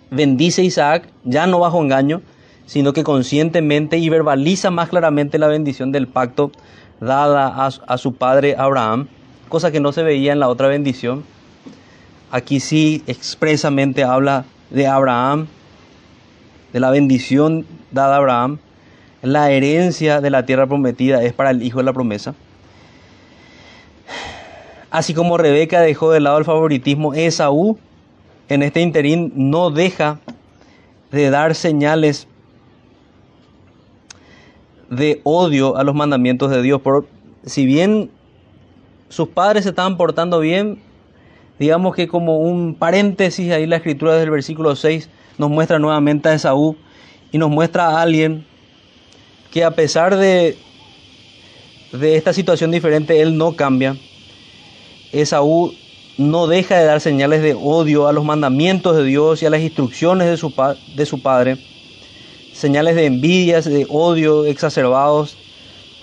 [0.09, 2.23] bendice Isaac, ya no bajo engaño,
[2.65, 6.51] sino que conscientemente y verbaliza más claramente la bendición del pacto
[6.99, 9.07] dada a, su padre Abraham,
[9.47, 11.23] cosa que no se veía en la otra bendición.
[12.31, 15.45] Aquí sí expresamente habla de Abraham,
[16.71, 18.57] de la bendición dada a Abraham.
[19.21, 22.33] La herencia de la tierra prometida es para el hijo de la promesa.
[24.93, 27.79] Así como Rebeca dejó de lado el favoritismo, Esaú
[28.47, 30.19] en este interín no deja
[31.11, 32.27] de dar señales
[34.91, 36.79] de odio a los mandamientos de Dios.
[36.79, 37.07] Por,
[37.43, 38.11] si bien
[39.09, 40.79] sus padres se estaban portando bien,
[41.57, 46.35] digamos que como un paréntesis ahí la escritura del versículo 6 nos muestra nuevamente a
[46.35, 46.75] Esaú
[47.31, 48.45] y nos muestra a alguien
[49.49, 50.55] que a pesar de,
[51.93, 53.97] de esta situación diferente, él no cambia.
[55.13, 55.73] Esaú
[56.17, 59.61] no deja de dar señales de odio a los mandamientos de Dios y a las
[59.61, 60.53] instrucciones de su,
[60.95, 61.57] de su padre
[62.53, 65.35] señales de envidias, de odio exacerbados,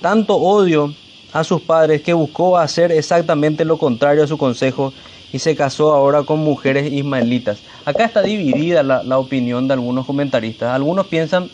[0.01, 0.93] tanto odio
[1.33, 4.93] a sus padres que buscó hacer exactamente lo contrario a su consejo
[5.33, 7.61] y se casó ahora con mujeres ismaelitas.
[7.85, 10.75] Acá está dividida la, opinión de algunos comentaristas.
[10.75, 11.49] Algunos piensan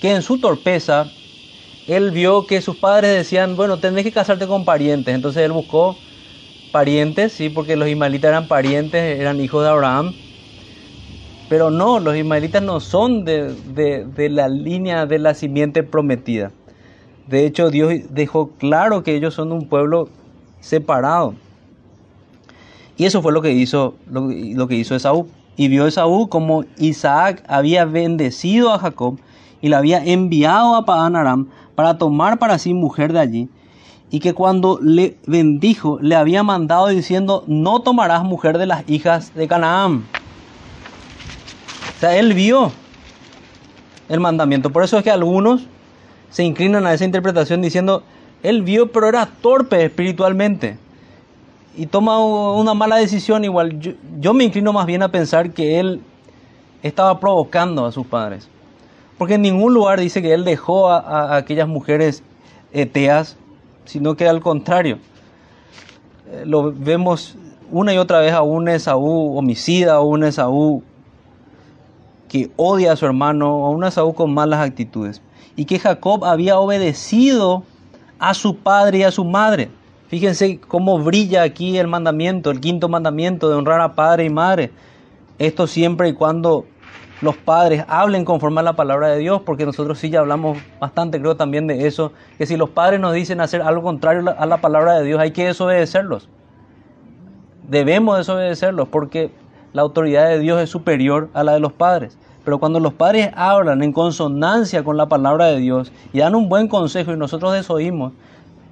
[0.00, 1.10] que en su torpeza
[1.88, 5.14] él vio que sus padres decían, bueno, tenés que casarte con parientes.
[5.14, 5.96] Entonces él buscó
[6.74, 10.12] parientes, sí, porque los ismaelitas eran parientes, eran hijos de Abraham.
[11.48, 13.54] Pero no, los ismaelitas no son de,
[14.28, 16.50] la línea de la simiente prometida.
[17.28, 20.08] De hecho, Dios dejó claro que ellos son un pueblo
[20.58, 21.34] separado.
[22.96, 25.28] Y eso fue lo que hizo, lo, que hizo Esaú.
[25.56, 29.20] Y vio Esaú como Isaac había bendecido a Jacob
[29.62, 33.48] y le había enviado a Padán Aram para tomar para sí mujer de allí.
[34.14, 39.34] Y que cuando le bendijo, le había mandado diciendo, no tomarás mujer de las hijas
[39.34, 40.04] de Canaán
[42.12, 42.72] él vio
[44.08, 44.70] el mandamiento.
[44.70, 45.62] Por eso es que algunos
[46.30, 48.02] se inclinan a esa interpretación diciendo,
[48.42, 50.78] él vio pero era torpe espiritualmente.
[51.76, 53.80] y toma una mala decisión igual.
[53.80, 56.00] Yo, yo, me inclino más bien a pensar que él
[56.82, 58.48] estaba provocando a sus padres.
[59.18, 62.22] Porque en ningún lugar dice que él dejó a, a aquellas mujeres
[62.72, 63.36] eteas,
[63.84, 64.98] sino que al contrario.
[66.30, 67.36] Eh, lo vemos
[67.70, 70.82] una y otra vez a un Esaú homicida, a un Esaú
[72.28, 75.22] que odia a su hermano, a un Esaú con malas actitudes.
[75.56, 77.62] Y que Jacob había obedecido
[78.18, 79.70] a su padre y a su madre.
[80.08, 84.72] Fíjense cómo brilla aquí el mandamiento, el quinto mandamiento de honrar a padre y madre.
[85.38, 86.66] Esto siempre y cuando
[87.24, 91.20] los padres hablen conforme a la palabra de Dios, porque nosotros sí ya hablamos bastante,
[91.20, 94.58] creo también de eso, que si los padres nos dicen hacer algo contrario a la
[94.58, 96.28] palabra de Dios, hay que desobedecerlos.
[97.68, 99.32] Debemos desobedecerlos porque
[99.72, 102.16] la autoridad de Dios es superior a la de los padres.
[102.44, 106.48] Pero cuando los padres hablan en consonancia con la palabra de Dios y dan un
[106.48, 108.12] buen consejo y nosotros desoímos,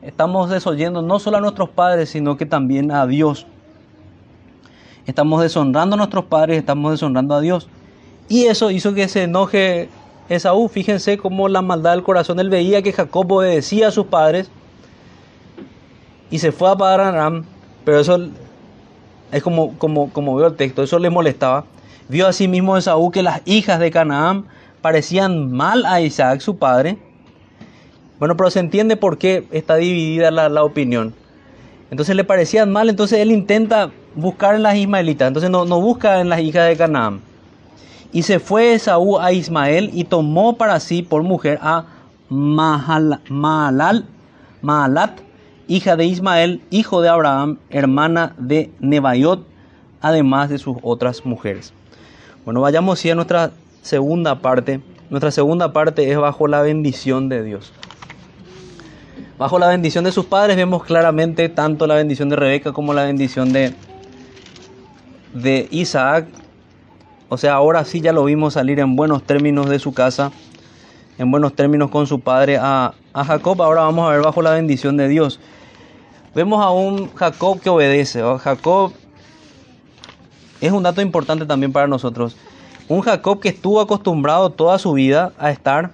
[0.02, 3.46] estamos desoyendo no solo a nuestros padres, sino que también a Dios.
[5.06, 7.68] Estamos deshonrando a nuestros padres, estamos deshonrando a Dios.
[8.28, 9.88] Y eso hizo que se enoje
[10.28, 10.68] Esaú.
[10.68, 12.40] Fíjense cómo la maldad del corazón.
[12.40, 14.50] Él veía que Jacob obedecía a sus padres
[16.30, 17.44] y se fue a Padre Aram,
[17.84, 18.18] pero eso
[19.30, 21.66] es como, como, como veo el texto, eso le molestaba.
[22.08, 24.46] Vio asimismo Esaú que las hijas de Canaán
[24.80, 26.98] parecían mal a Isaac, su padre.
[28.18, 31.14] Bueno, pero se entiende por qué está dividida la, opinión.
[31.90, 36.20] Entonces le parecían mal, entonces él intenta buscar en las ismaelitas, entonces no, no busca
[36.20, 37.20] en las hijas de Canaán.
[38.12, 41.86] Y se fue Esaú a Ismael y tomó para sí por mujer a
[42.28, 44.04] Mahalal,
[44.60, 45.20] Mahalat,
[45.66, 49.46] hija de Ismael, hijo de Abraham, hermana de Nebaiot,
[50.02, 51.72] además de sus otras mujeres.
[52.44, 54.80] Bueno, vayamos a nuestra segunda parte.
[55.08, 57.72] Nuestra segunda parte es bajo la bendición de Dios.
[59.38, 63.04] Bajo la bendición de sus padres vemos claramente tanto la bendición de Rebeca como la
[63.04, 63.74] bendición de,
[65.34, 66.26] de Isaac
[67.32, 70.32] o sea, ahora sí ya lo vimos salir en buenos términos de su casa,
[71.16, 73.62] en buenos términos con su padre a, Jacob.
[73.62, 75.40] Ahora vamos a ver bajo la bendición de Dios.
[76.34, 78.20] Vemos a un Jacob que obedece.
[78.38, 78.92] Jacob
[80.60, 82.36] es un dato importante también para nosotros.
[82.86, 85.92] Un Jacob que estuvo acostumbrado toda su vida a estar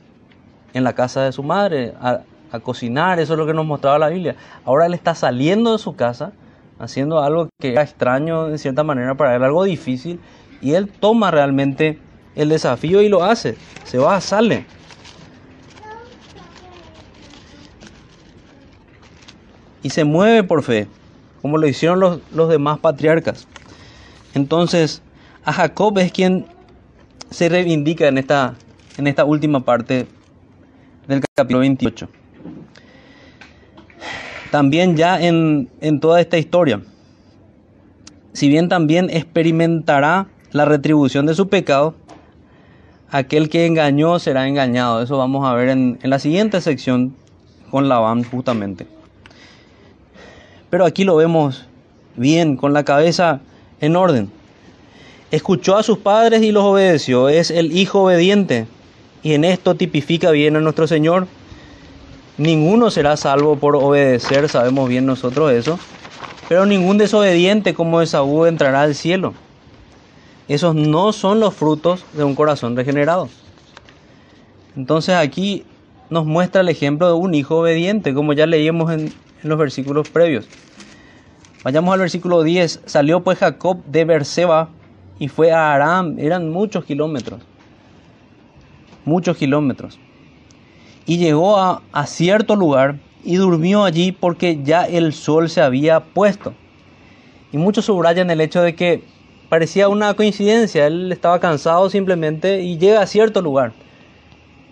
[0.74, 3.96] en la casa de su madre, a, a, cocinar, eso es lo que nos mostraba
[4.00, 4.34] la Biblia.
[4.64, 6.32] Ahora él está saliendo de su casa,
[6.80, 10.18] haciendo algo que era extraño de cierta manera para él, algo difícil,
[10.60, 11.98] y él toma realmente
[12.34, 13.56] el desafío y lo hace.
[13.84, 14.66] Se va, sale.
[19.82, 20.88] Y se mueve por fe,
[21.40, 23.46] como lo hicieron los, los demás patriarcas.
[24.34, 25.02] Entonces,
[25.44, 26.46] a Jacob es quien
[27.30, 28.54] se reivindica en esta,
[28.96, 30.06] en esta última parte
[31.06, 32.08] del capítulo 28.
[34.50, 36.82] También ya en, en toda esta historia,
[38.32, 41.94] si bien también experimentará la retribución de su pecado,
[43.10, 45.02] aquel que engañó será engañado.
[45.02, 47.14] Eso vamos a ver en, la siguiente sección
[47.70, 48.86] con Labán justamente.
[50.70, 51.66] Pero aquí lo vemos
[52.16, 53.40] bien, con la cabeza
[53.80, 54.30] en orden.
[55.30, 57.28] Escuchó a sus padres y los obedeció.
[57.28, 58.66] Es el hijo obediente.
[59.22, 61.26] Y en esto tipifica bien a nuestro Señor.
[62.38, 65.78] Ninguno será salvo por obedecer, sabemos bien nosotros eso.
[66.48, 69.34] Pero ningún desobediente como Esaú entrará al cielo.
[70.48, 73.28] Esos no son los frutos de un corazón regenerado.
[74.76, 75.64] Entonces aquí
[76.08, 80.48] nos muestra el ejemplo de un hijo obediente, como ya leímos en, los versículos previos.
[81.62, 82.80] Vayamos al versículo 10.
[82.86, 84.70] Salió pues Jacob de Berseba
[85.18, 86.18] y fue a Aram.
[86.18, 87.42] Eran muchos kilómetros.
[89.04, 89.98] Muchos kilómetros.
[91.06, 96.00] Y llegó a, a cierto lugar y durmió allí porque ya el sol se había
[96.00, 96.54] puesto.
[97.52, 99.04] Y muchos subrayan el hecho de que
[99.48, 103.72] parecía una coincidencia, él estaba cansado simplemente y llega a cierto lugar.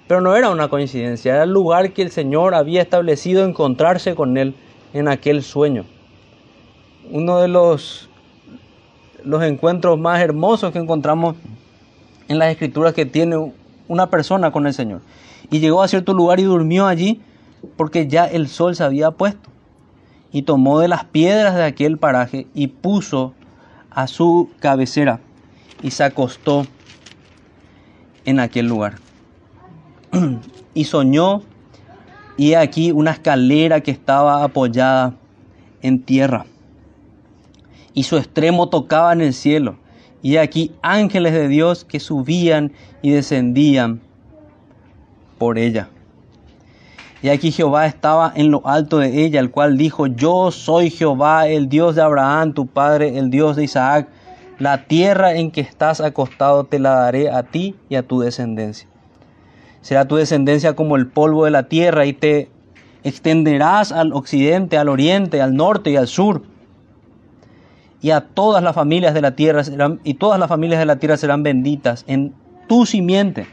[0.06, 4.36] Pero no era una coincidencia, era el lugar que el Señor había establecido encontrarse con
[4.36, 4.54] él
[4.92, 5.84] en aquel sueño.
[7.10, 8.08] Uno de los,
[9.24, 11.36] los encuentros más hermosos que encontramos
[12.28, 13.52] en las escrituras que tiene
[13.88, 15.00] una persona con el Señor.
[15.50, 17.20] Y llegó a cierto lugar y durmió allí
[17.76, 19.50] porque ya el sol se había puesto.
[20.32, 23.32] Y tomó de las piedras de aquel paraje y puso
[23.96, 25.20] a su cabecera
[25.82, 26.66] y se acostó
[28.26, 28.98] en aquel lugar.
[30.74, 31.42] y soñó
[32.36, 35.14] y aquí una escalera que estaba apoyada
[35.80, 36.44] en tierra
[37.94, 39.78] y su extremo tocaba en el cielo.
[40.22, 44.02] Y aquí ángeles de Dios que subían y descendían
[45.38, 45.88] por ella.
[47.22, 51.48] Y aquí Jehová estaba en lo alto de ella, el cual dijo, yo soy Jehová,
[51.48, 54.08] el Dios de Abraham, tu padre, el Dios de Isaac.
[54.58, 58.88] La tierra en que estás acostado te la daré a ti y a tu descendencia.
[59.80, 62.50] Será tu descendencia como el polvo de la tierra y te
[63.04, 66.42] extenderás al occidente, al oriente, al norte y al sur.
[68.00, 70.96] Y a todas las familias de la tierra serán, y todas las familias de la
[70.96, 72.34] tierra serán benditas en
[72.68, 73.46] tu simiente.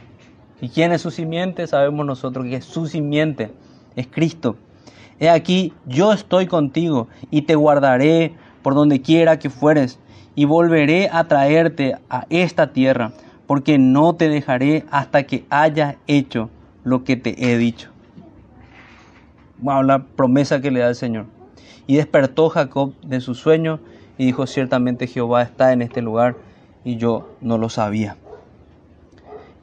[0.64, 1.66] ¿Y quién es su simiente?
[1.66, 3.50] Sabemos nosotros que es su simiente,
[3.96, 4.56] es Cristo.
[5.20, 9.98] He aquí, yo estoy contigo y te guardaré por donde quiera que fueres
[10.34, 13.12] y volveré a traerte a esta tierra,
[13.46, 16.48] porque no te dejaré hasta que hayas hecho
[16.82, 17.90] lo que te he dicho.
[19.58, 21.26] Wow, la promesa que le da el Señor.
[21.86, 23.80] Y despertó Jacob de su sueño
[24.16, 26.36] y dijo, ciertamente Jehová está en este lugar
[26.86, 28.16] y yo no lo sabía.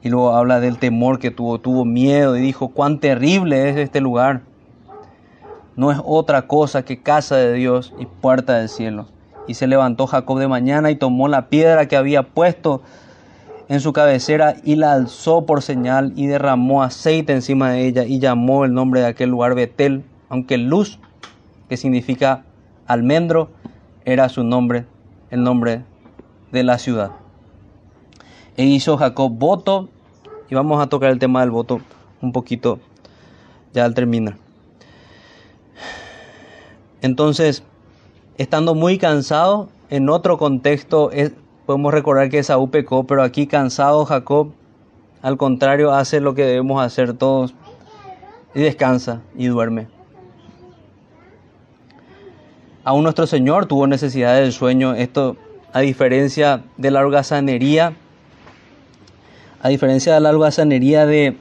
[0.02, 4.00] Y luego habla del temor que tuvo, tuvo miedo y dijo, cuán terrible es este
[4.00, 4.42] lugar.
[5.76, 9.06] No es otra cosa que casa de Dios y puerta del cielo.
[9.46, 12.82] Y se levantó Jacob de mañana y tomó la piedra que había puesto
[13.68, 18.18] en su cabecera y la alzó por señal y derramó aceite encima de ella y
[18.18, 20.98] llamó el nombre de aquel lugar Betel, aunque Luz,
[21.68, 22.44] que significa
[22.86, 23.50] almendro,
[24.04, 24.84] era su nombre,
[25.30, 25.84] el nombre
[26.50, 27.12] de la ciudad.
[28.56, 29.88] E hizo Jacob voto,
[30.50, 31.80] y vamos a tocar el tema del voto
[32.20, 32.78] un poquito
[33.72, 34.36] ya al terminar.
[37.00, 37.62] Entonces,
[38.38, 41.10] estando muy cansado, en otro contexto
[41.66, 44.52] podemos recordar que Saúl pecó, pero aquí cansado Jacob,
[45.22, 47.54] al contrario, hace lo que debemos hacer todos
[48.54, 49.88] y descansa y duerme.
[52.84, 55.36] Aún nuestro Señor tuvo necesidad del sueño, esto
[55.72, 57.96] a diferencia de la holgazanería,
[59.62, 61.36] a diferencia de la holgazanería de,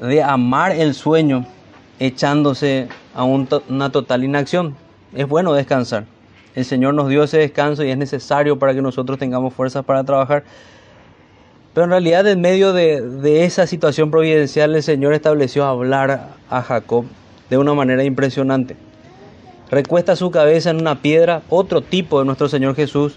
[0.00, 1.46] de amar el sueño
[2.00, 4.74] echándose a una total inacción
[5.14, 6.06] es bueno descansar.
[6.56, 10.02] El Señor nos dio ese descanso y es necesario para que nosotros tengamos fuerzas para
[10.02, 10.44] trabajar.
[11.72, 17.04] Pero en realidad en medio de, esa situación providencial el Señor estableció hablar a Jacob
[17.50, 18.76] de una manera impresionante.
[19.70, 23.14] Recuesta su cabeza en una piedra, otro tipo de nuestro Señor Jesús,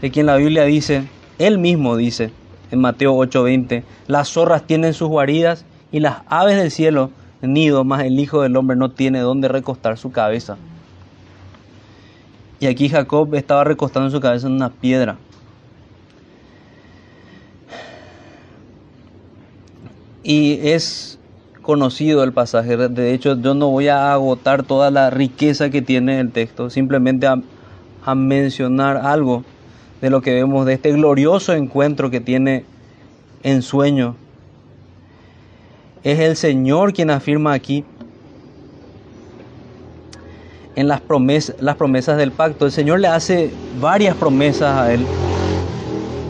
[0.00, 2.30] de quien la Biblia dice, él mismo dice
[2.70, 7.10] en Mateo 8:20, las zorras tienen sus guaridas y las aves del cielo
[7.42, 10.56] nido, mas el Hijo del Hombre no tiene dónde recostar su cabeza.
[12.58, 15.16] Y aquí Jacob estaba recostando su cabeza en una piedra.
[20.22, 21.18] Y es
[21.62, 22.76] conocido el pasaje.
[22.76, 27.26] De hecho, yo no voy a agotar toda la riqueza que tiene el texto, simplemente
[27.26, 27.40] a,
[28.04, 29.44] a mencionar algo
[30.00, 32.64] de lo que vemos de este glorioso encuentro que tiene
[33.42, 34.16] en sueño.
[36.02, 37.84] Es el Señor quien afirma aquí
[40.76, 42.66] en las promesas, las promesas del pacto.
[42.66, 45.06] El Señor le hace varias promesas a él.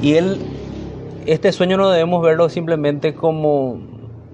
[0.01, 0.39] Y él,
[1.27, 3.81] este sueño no debemos verlo simplemente como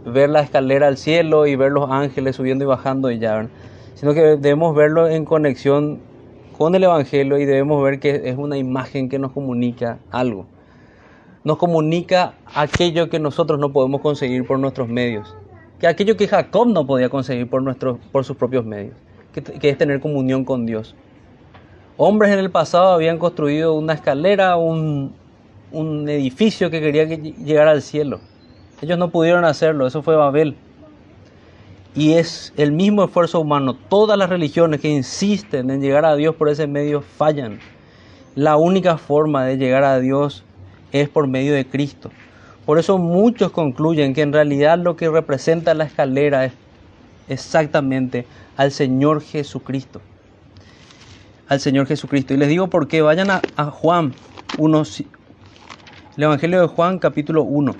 [0.04, 3.48] ver la escalera al cielo y ver los ángeles subiendo y bajando y ya,
[3.94, 6.00] sino que debemos verlo en conexión
[6.62, 10.46] con el Evangelio y debemos ver que es una imagen que nos comunica algo.
[11.42, 15.34] Nos comunica aquello que nosotros no podemos conseguir por nuestros medios,
[15.80, 18.94] que aquello que Jacob no podía conseguir por, nuestros, por sus propios medios
[19.32, 20.94] que, es tener comunión con Dios.
[21.96, 25.12] Hombres en el pasado habían construido una escalera, un,
[25.72, 28.20] un edificio que quería que llegara al cielo.
[28.80, 30.54] Ellos no pudieron hacerlo, eso fue Babel.
[31.94, 33.74] Y es el mismo esfuerzo humano.
[33.74, 37.60] Todas las religiones que insisten en llegar a Dios por ese medio fallan.
[38.34, 40.42] La única forma de llegar a Dios
[40.90, 42.10] es por medio de Cristo.
[42.64, 46.52] Por eso muchos concluyen que en realidad lo que representa la escalera es
[47.28, 48.26] exactamente
[48.56, 50.00] al Señor Jesucristo.
[51.48, 52.32] Al Señor Jesucristo.
[52.32, 53.02] Y les digo por qué.
[53.02, 54.14] Vayan a, Juan
[54.56, 54.82] 1,
[56.16, 57.74] el Evangelio de Juan capítulo 1.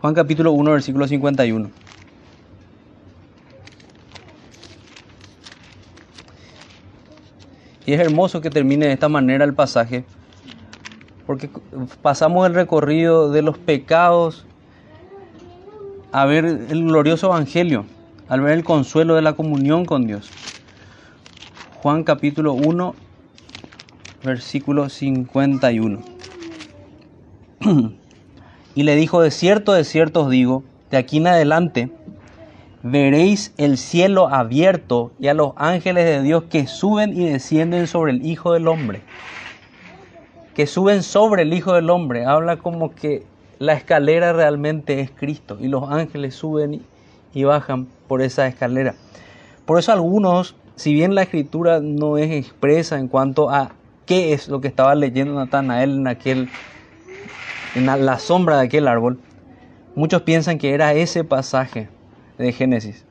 [0.00, 1.70] Juan capítulo 1, versículo 51.
[7.84, 10.04] Y es hermoso que termine de esta manera el pasaje,
[11.26, 11.50] porque
[12.00, 14.46] pasamos el recorrido de los pecados
[16.12, 17.84] a ver el glorioso Evangelio,
[18.28, 20.30] al ver el consuelo de la comunión con Dios.
[21.82, 22.94] Juan capítulo 1,
[24.22, 25.98] versículo 51.
[28.78, 30.62] y le dijo, de cierto, de cierto os digo,
[30.92, 31.90] de aquí en adelante
[32.84, 38.12] veréis el cielo abierto y a los ángeles de Dios que suben y descienden sobre
[38.12, 39.02] el Hijo del Hombre.
[40.54, 42.24] Que suben sobre el Hijo del Hombre.
[42.24, 43.24] Habla como que
[43.58, 46.80] la escalera realmente es Cristo y los ángeles suben
[47.34, 48.94] y bajan por esa escalera.
[49.66, 53.72] Por eso algunos, si bien la escritura no es expresa en cuanto a
[54.06, 56.48] qué es lo que estaba leyendo Natanael en aquel
[57.74, 59.18] en la sombra de aquel árbol,
[59.94, 61.88] muchos piensan que era ese pasaje
[62.38, 63.04] de Génesis.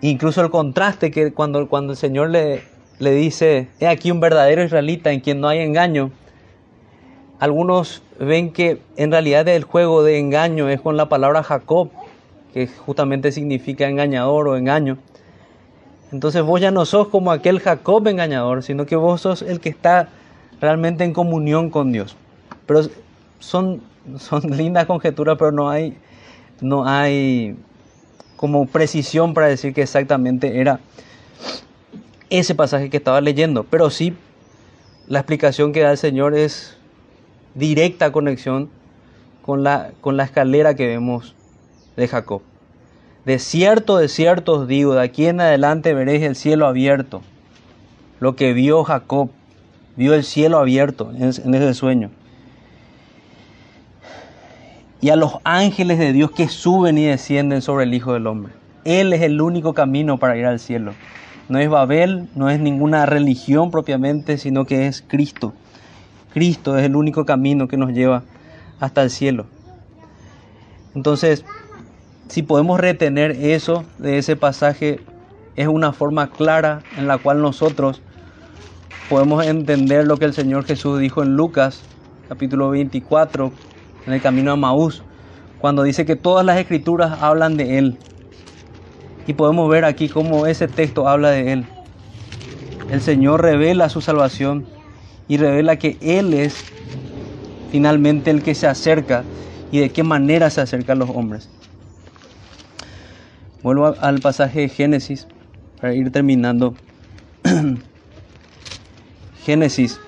[0.00, 2.62] Incluso el contraste que cuando, cuando el Señor le,
[2.98, 6.10] le dice, he aquí un verdadero israelita en quien no hay engaño,
[7.40, 11.90] algunos ven que en realidad el juego de engaño es con la palabra Jacob,
[12.52, 14.98] que justamente significa engañador o engaño.
[16.12, 19.68] Entonces vos ya no sos como aquel Jacob engañador, sino que vos sos el que
[19.68, 20.08] está
[20.60, 22.16] realmente en comunión con Dios.
[22.68, 22.82] Pero
[23.40, 23.80] son,
[24.18, 25.96] son lindas conjeturas, pero no hay,
[26.60, 27.56] no hay
[28.36, 30.78] como precisión para decir que exactamente era
[32.30, 33.64] ese pasaje que estaba leyendo.
[33.64, 34.14] Pero sí,
[35.08, 36.76] la explicación que da el Señor es
[37.54, 38.70] directa conexión
[39.42, 41.34] con la, con la escalera que vemos
[41.96, 42.42] de Jacob.
[43.24, 47.22] De cierto, de cierto os digo, de aquí en adelante veréis el cielo abierto.
[48.20, 49.30] Lo que vio Jacob,
[49.96, 52.10] vio el cielo abierto en, en ese sueño.
[55.00, 58.52] Y a los ángeles de Dios que suben y descienden sobre el Hijo del Hombre.
[58.84, 60.92] Él es el único camino para ir al cielo.
[61.48, 65.54] No es Babel, no es ninguna religión propiamente, sino que es Cristo.
[66.32, 68.22] Cristo es el único camino que nos lleva
[68.80, 69.46] hasta el cielo.
[70.94, 71.44] Entonces,
[72.28, 75.00] si podemos retener eso de ese pasaje,
[75.56, 78.02] es una forma clara en la cual nosotros
[79.08, 81.82] podemos entender lo que el Señor Jesús dijo en Lucas
[82.28, 83.52] capítulo 24,
[84.06, 85.02] en el camino a Maús,
[85.58, 87.98] cuando dice que todas las escrituras hablan de Él.
[89.26, 91.66] Y podemos ver aquí cómo ese texto habla de Él.
[92.90, 94.66] El Señor revela su salvación
[95.28, 96.64] y revela que Él es
[97.70, 99.24] finalmente el que se acerca
[99.70, 101.50] y de qué manera se acerca a los hombres.
[103.62, 105.26] Vuelvo al pasaje de Génesis
[105.80, 106.74] para ir terminando.
[109.44, 110.00] Génesis.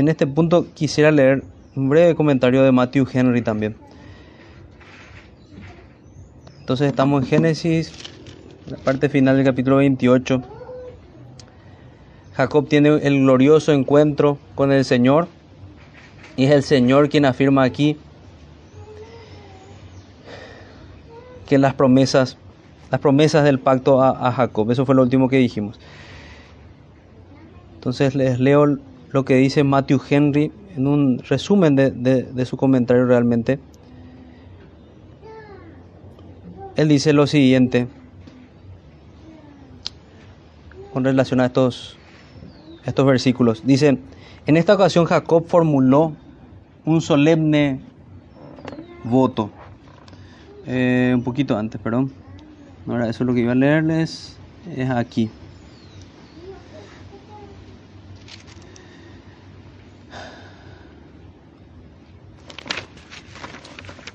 [0.00, 1.44] En este punto quisiera leer
[1.76, 3.76] un breve comentario de Matthew Henry también.
[6.60, 7.92] Entonces estamos en Génesis,
[8.66, 10.40] la parte final del capítulo 28.
[12.32, 15.28] Jacob tiene el glorioso encuentro con el Señor
[16.34, 17.98] y es el Señor quien afirma aquí
[21.46, 22.38] que las promesas,
[22.90, 25.78] las promesas del pacto a, Jacob, eso fue lo último que dijimos.
[27.74, 28.78] Entonces les leo
[29.12, 33.58] lo que dice Matthew Henry en un resumen de, de su comentario realmente.
[36.76, 37.88] Él dice lo siguiente
[40.92, 41.98] con relación a estos
[42.84, 43.62] estos versículos.
[43.64, 43.98] Dice,
[44.46, 46.14] en esta ocasión Jacob formuló
[46.84, 47.80] un solemne
[49.04, 49.50] voto.
[50.66, 52.12] Eh, un poquito antes, perdón.
[52.86, 54.38] Ahora eso es lo que iba a leerles.
[54.76, 55.30] Es aquí.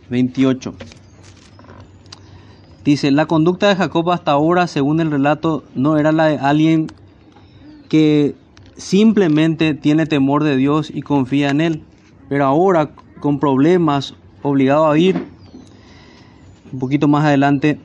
[0.09, 0.73] ...28...
[2.85, 6.91] Dice, la conducta de Jacob hasta ahora, según el relato, no era la de alguien
[7.89, 8.35] que
[8.77, 11.83] simplemente tiene temor de Dios y confía en Él.
[12.29, 15.15] Pero ahora, con problemas, obligado a ir,
[16.71, 17.79] un poquito más adelante,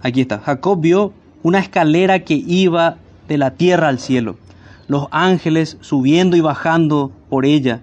[0.00, 2.96] aquí está, Jacob vio una escalera que iba
[3.28, 4.36] de la tierra al cielo,
[4.88, 7.82] los ángeles subiendo y bajando por ella,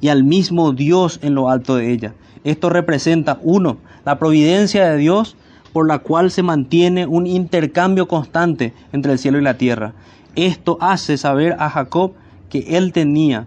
[0.00, 2.14] y al mismo Dios en lo alto de ella.
[2.44, 5.36] Esto representa, uno, la providencia de Dios
[5.72, 9.92] por la cual se mantiene un intercambio constante entre el cielo y la tierra.
[10.34, 12.12] Esto hace saber a Jacob
[12.48, 13.46] que él tenía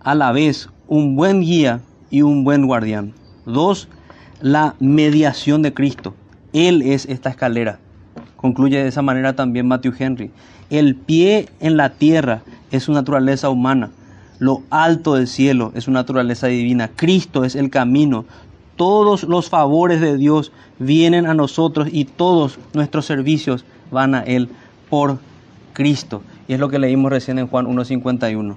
[0.00, 1.80] a la vez un buen guía
[2.10, 3.12] y un buen guardián.
[3.46, 3.88] Dos,
[4.40, 6.14] la mediación de Cristo.
[6.52, 7.78] Él es esta escalera.
[8.36, 10.30] Concluye de esa manera también Matthew Henry.
[10.70, 13.90] El pie en la tierra es su naturaleza humana.
[14.38, 16.90] Lo alto del cielo es su naturaleza divina.
[16.94, 18.24] Cristo es el camino.
[18.76, 24.48] Todos los favores de Dios vienen a nosotros y todos nuestros servicios van a Él
[24.90, 25.18] por
[25.72, 26.22] Cristo.
[26.48, 28.56] Y es lo que leímos recién en Juan 1.51.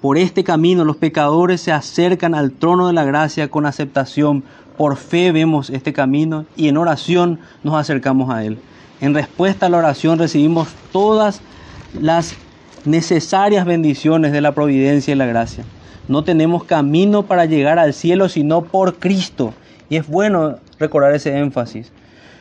[0.00, 4.44] Por este camino los pecadores se acercan al trono de la gracia con aceptación.
[4.76, 8.58] Por fe vemos este camino y en oración nos acercamos a Él.
[9.00, 11.40] En respuesta a la oración recibimos todas
[11.98, 12.34] las
[12.84, 15.64] necesarias bendiciones de la providencia y la gracia.
[16.08, 19.54] No tenemos camino para llegar al cielo sino por Cristo.
[19.88, 21.92] Y es bueno recordar ese énfasis.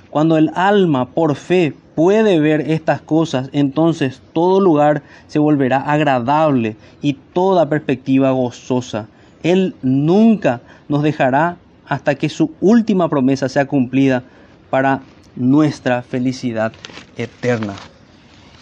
[0.10, 6.76] Cuando el alma por fe puede ver estas cosas, entonces todo lugar se volverá agradable
[7.02, 9.08] y toda perspectiva gozosa.
[9.44, 14.24] Él nunca nos dejará hasta que su última promesa sea cumplida
[14.70, 15.02] para
[15.36, 16.74] nuestra felicidad
[17.18, 17.74] eterna.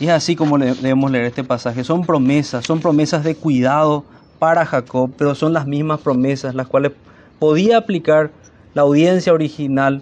[0.02, 1.84] Y es así como debemos leer este pasaje.
[1.84, 4.04] Son promesas, son promesas de cuidado
[4.40, 6.94] para Jacob, pero son las mismas promesas las cuales
[7.38, 8.32] podía aplicar
[8.74, 10.02] la audiencia original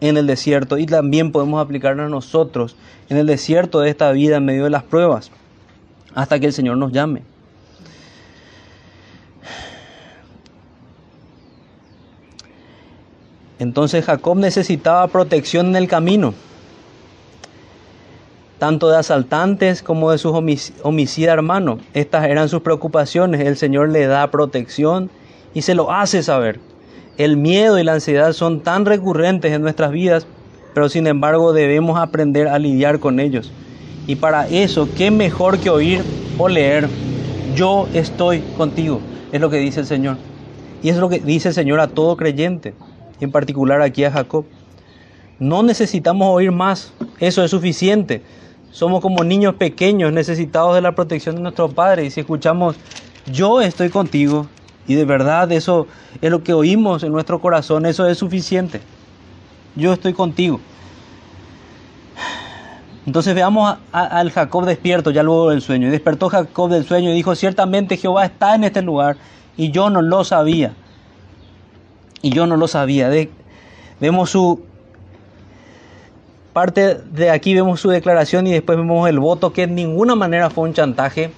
[0.00, 2.74] en el desierto y también podemos aplicarnos nosotros
[3.10, 5.30] en el desierto de esta vida en medio de las pruebas
[6.14, 7.20] hasta que el Señor nos llame.
[13.58, 16.32] Entonces Jacob necesitaba protección en el camino,
[18.62, 20.32] tanto de asaltantes como de sus
[20.84, 21.80] homicidas hermanos.
[21.94, 23.40] Estas eran sus preocupaciones.
[23.40, 25.10] El Señor le da protección
[25.52, 26.60] y se lo hace saber.
[27.18, 30.28] El miedo y la ansiedad son tan recurrentes en nuestras vidas,
[30.74, 33.50] pero sin embargo debemos aprender a lidiar con ellos.
[34.06, 36.04] Y para eso, ¿qué mejor que oír
[36.38, 36.88] o leer?
[37.56, 39.00] Yo estoy contigo,
[39.32, 40.18] es lo que dice el Señor.
[40.84, 42.74] Y es lo que dice el Señor a todo creyente,
[43.20, 44.44] en particular aquí a Jacob.
[45.40, 48.22] No necesitamos oír más, eso es suficiente.
[48.72, 52.06] Somos como niños pequeños necesitados de la protección de nuestro Padre.
[52.06, 52.76] Y si escuchamos,
[53.30, 54.46] yo estoy contigo,
[54.88, 55.86] y de verdad eso
[56.22, 58.80] es lo que oímos en nuestro corazón, eso es suficiente.
[59.76, 60.58] Yo estoy contigo.
[63.06, 65.88] Entonces veamos al Jacob despierto ya luego del sueño.
[65.88, 69.16] Y despertó Jacob del sueño y dijo, ciertamente Jehová está en este lugar
[69.56, 70.74] y yo no lo sabía.
[72.22, 73.10] Y yo no lo sabía.
[74.00, 74.71] vemos su...
[76.52, 80.50] Parte de aquí vemos su declaración y después vemos el voto que en ninguna manera
[80.50, 81.32] fue un chantaje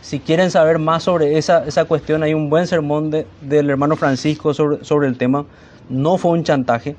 [0.00, 3.96] si quieren saber más sobre esa, esa cuestión, hay un buen sermón de, del hermano
[3.96, 5.44] Francisco sobre, sobre, el tema.
[5.88, 6.96] No fue un chantaje,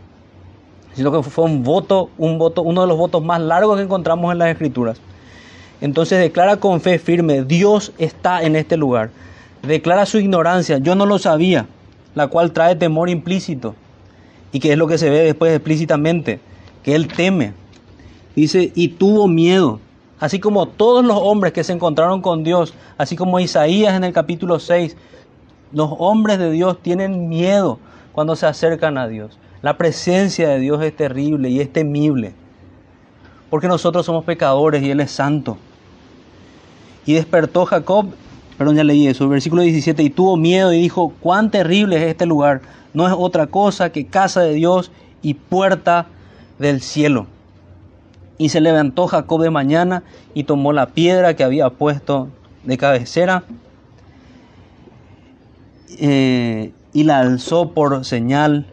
[0.94, 4.32] sino que fue un voto, un voto, uno de los votos más largos que encontramos
[4.32, 5.02] en las escrituras.
[5.82, 9.10] Entonces declara con fe firme, Dios está en este lugar.
[9.66, 11.68] Declara su ignorancia, yo no lo sabía,
[12.16, 13.76] la cual trae temor implícito.
[14.52, 16.42] Y que es lo que se ve después explícitamente,
[16.84, 17.54] que él teme.
[18.36, 19.80] Dice, y tuvo miedo
[20.20, 24.14] así como todos los hombres que se encontraron con Dios, así como Isaías en el
[24.14, 24.96] capítulo 6,
[25.72, 27.80] los hombres de Dios tienen miedo
[28.12, 29.38] cuando se acercan a Dios.
[29.62, 32.34] La presencia de Dios es terrible y es temible,
[33.50, 35.58] porque nosotros somos pecadores y Él es santo.
[37.06, 38.08] Y despertó Jacob,
[38.58, 42.26] perdón, ya leí eso, versículo 17, y tuvo miedo y dijo, cuán terrible es este
[42.26, 42.62] lugar,
[42.94, 46.08] no es otra cosa que casa de Dios y puerta
[46.60, 47.28] del cielo.
[48.38, 50.04] Y se levantó Jacob de mañana
[50.34, 52.30] y tomó la piedra que había puesto
[52.64, 53.44] de cabecera
[55.98, 58.68] eh, y la alzó por señal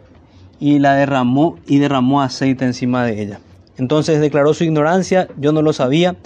[0.61, 3.41] y la derramó y derramó aceite encima de ella.
[3.79, 6.17] Entonces declaró su ignorancia, yo no lo sabía.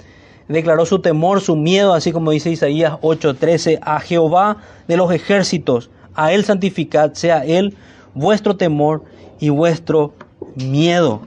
[0.47, 4.57] Declaró su temor, su miedo, así como dice Isaías 8:13, a Jehová
[4.87, 7.75] de los ejércitos, a él santificad, sea él
[8.13, 9.03] vuestro temor
[9.39, 10.13] y vuestro
[10.55, 11.21] miedo.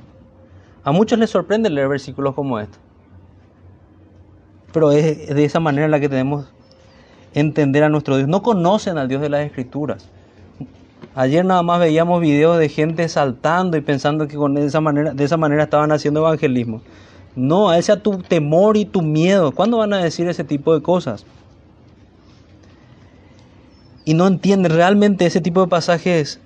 [0.84, 2.78] A muchos les sorprende leer versículos como estos.
[4.72, 6.46] Pero es de esa manera en la que tenemos
[7.32, 8.28] entender a nuestro Dios.
[8.28, 10.08] No conocen al Dios de las Escrituras.
[11.14, 15.24] Ayer nada más veíamos videos de gente saltando y pensando que con esa manera, de
[15.24, 16.80] esa manera estaban haciendo evangelismo.
[17.36, 19.52] No, a ese tu temor y tu miedo.
[19.52, 21.24] ¿Cuándo van a decir ese tipo de cosas?
[24.04, 26.40] Y no entienden realmente ese tipo de pasajes,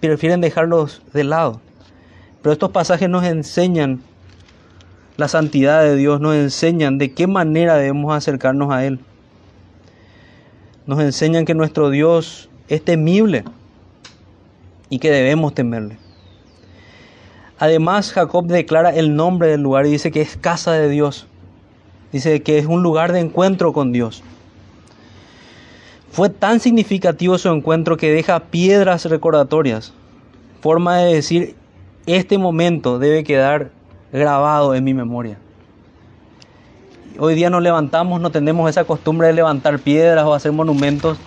[0.00, 1.60] prefieren dejarlos de lado.
[2.46, 4.02] Pero estos pasajes nos enseñan
[5.16, 9.00] la santidad de Dios, nos enseñan de qué manera debemos acercarnos a Él.
[10.86, 13.42] Nos enseñan que nuestro Dios es temible
[14.90, 15.98] y que debemos temerle.
[17.58, 21.26] Además, Jacob declara el nombre del lugar y dice que es casa de Dios.
[22.12, 24.22] Dice que es un lugar de encuentro con Dios.
[26.12, 29.92] Fue tan significativo su encuentro que deja piedras recordatorias,
[30.60, 31.56] forma de decir
[32.06, 33.70] este momento debe quedar
[34.12, 35.38] grabado en mi memoria.
[37.18, 41.18] Hoy día nos levantamos, no tenemos esa costumbre de levantar piedras o hacer monumentos,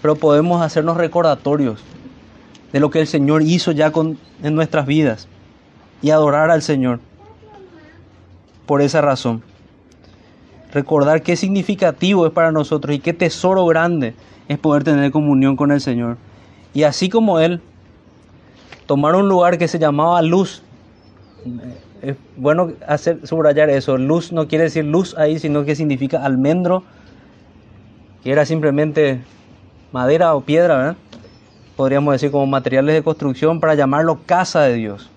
[0.00, 1.82] pero podemos hacernos recordatorios
[2.72, 5.28] de lo que el Señor hizo ya con, en nuestras vidas
[6.00, 7.00] y adorar al Señor.
[8.66, 9.42] Por esa razón,
[10.72, 14.14] recordar qué significativo es para nosotros y qué tesoro grande
[14.46, 16.18] es poder tener comunión con el Señor.
[16.74, 17.62] Y así como Él
[18.88, 20.62] tomaron un lugar que se llamaba Luz.
[22.00, 23.98] Es bueno hacer, subrayar eso.
[23.98, 26.84] Luz no quiere decir luz ahí, sino que significa almendro,
[28.24, 29.20] que era simplemente
[29.92, 30.96] madera o piedra, ¿verdad?
[31.76, 35.10] podríamos decir como materiales de construcción para llamarlo casa de Dios.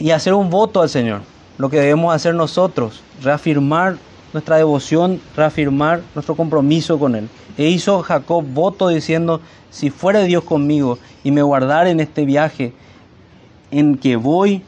[0.00, 1.20] y hacer un voto al Señor.
[1.58, 3.96] Lo que debemos hacer nosotros, reafirmar
[4.32, 7.28] nuestra devoción, reafirmar nuestro compromiso con Él.
[7.58, 12.72] E hizo Jacob voto diciendo, si fuera Dios conmigo y me guardara en este viaje
[13.70, 14.62] en que voy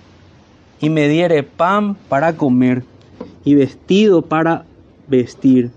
[0.80, 2.84] y me diere pan para comer
[3.44, 4.64] y vestido para
[5.08, 5.70] vestir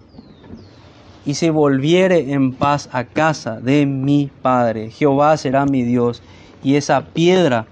[1.25, 4.91] y se volviere en paz a casa de mi Padre.
[4.91, 6.21] Jehová será mi Dios,
[6.63, 7.65] y esa piedra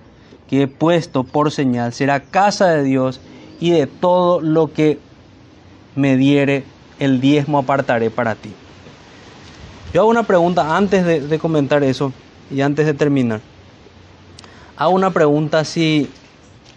[0.50, 3.22] que he puesto por señal será casa de Dios,
[3.60, 4.98] y de todo lo que
[5.96, 6.64] me diere
[7.00, 8.52] el diezmo apartaré para ti.
[9.94, 12.12] Yo hago una pregunta antes de, comentar eso
[12.50, 13.42] y antes de terminar.
[14.76, 16.10] Hago una pregunta si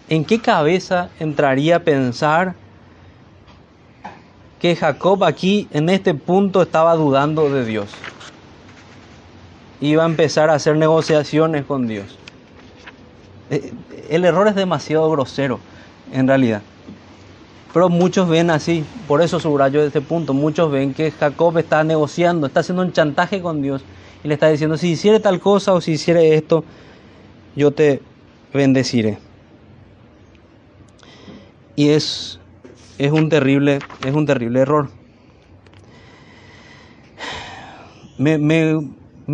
[0.07, 2.53] en qué cabeza entraría a pensar
[4.59, 7.89] que Jacob aquí en este punto estaba dudando de Dios.
[9.81, 12.17] Iba a empezar a hacer negociaciones con Dios.
[13.49, 13.73] Eh,
[14.09, 15.59] el error es demasiado grosero,
[16.11, 16.61] en realidad.
[17.73, 22.47] Pero muchos ven así, por eso subrayo este punto, muchos ven que Jacob está negociando,
[22.47, 23.83] está haciendo un chantaje con Dios
[24.23, 26.63] y le está diciendo, si hiciere tal cosa o si hiciere esto,
[27.55, 28.01] yo te
[28.53, 29.19] bendeciré.
[31.75, 32.39] Y es
[32.97, 34.89] es un terrible, es un terrible error.
[38.17, 38.73] Me,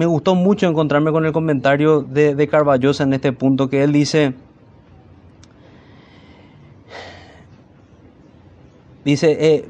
[0.06, 4.34] gustó mucho encontrarme con el comentario de, de Carballosa en este punto, que él dice,
[9.06, 9.66] dice, eh,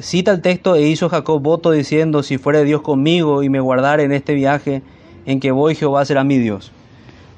[0.00, 4.04] cita el texto e hizo Jacob voto diciendo, si fuere Dios conmigo y me guardare
[4.04, 4.82] en este viaje
[5.26, 6.72] en que voy, Jehová será mi Dios.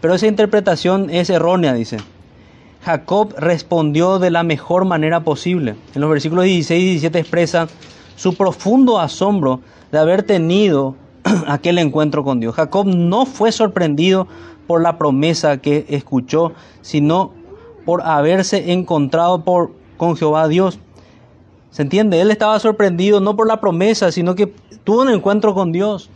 [0.01, 1.98] Pero esa interpretación es errónea, dice.
[2.82, 5.74] Jacob respondió de la mejor manera posible.
[5.94, 7.68] En los versículos 16 y 17 expresa
[8.16, 9.61] su profundo asombro
[9.92, 10.94] de haber tenido
[11.46, 12.55] aquel encuentro con Dios.
[12.55, 14.28] Jacob no fue sorprendido
[14.66, 17.32] por la promesa que escuchó, sino
[17.84, 19.44] por haberse encontrado
[19.96, 20.78] con Jehová Dios.
[21.71, 22.21] ¿Se entiende?
[22.21, 24.53] Él estaba sorprendido no por la promesa, sino que
[24.85, 26.11] tuvo un encuentro con Dios.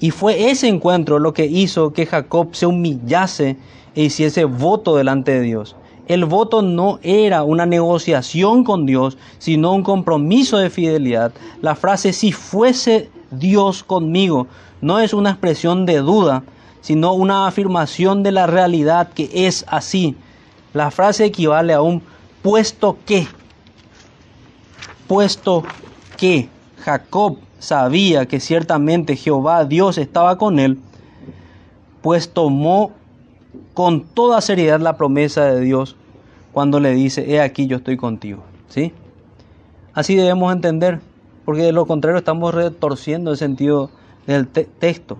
[0.00, 3.56] Y fue ese encuentro lo que hizo que Jacob se humillase
[3.94, 5.76] e hiciese voto delante de Dios.
[6.08, 11.32] El voto no era una negociación con Dios, sino un compromiso de fidelidad.
[11.62, 14.48] La frase si fuese Dios conmigo
[14.80, 16.42] no es una expresión de duda,
[16.80, 20.16] sino una afirmación de la realidad que es así.
[20.72, 22.02] La frase equivale a un
[22.42, 23.28] puesto que.
[25.10, 25.64] Puesto
[26.16, 26.48] que
[26.84, 30.78] Jacob sabía que ciertamente Jehová Dios estaba con él,
[32.00, 32.92] pues tomó
[33.74, 35.96] con toda seriedad la promesa de Dios
[36.52, 38.44] cuando le dice, he aquí yo estoy contigo.
[38.68, 38.92] ¿Sí?
[39.94, 41.00] Así debemos entender,
[41.44, 43.90] porque de lo contrario estamos retorciendo el sentido
[44.28, 45.18] del texto.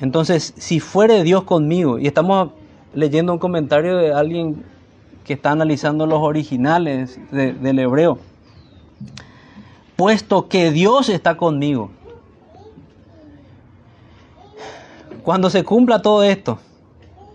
[0.00, 2.50] Entonces, si fuere Dios conmigo, y estamos
[2.94, 4.64] leyendo un comentario de alguien
[5.22, 8.18] que está analizando los originales del hebreo,
[9.96, 11.90] puesto que Dios está conmigo.
[15.22, 16.58] Cuando se cumpla todo esto,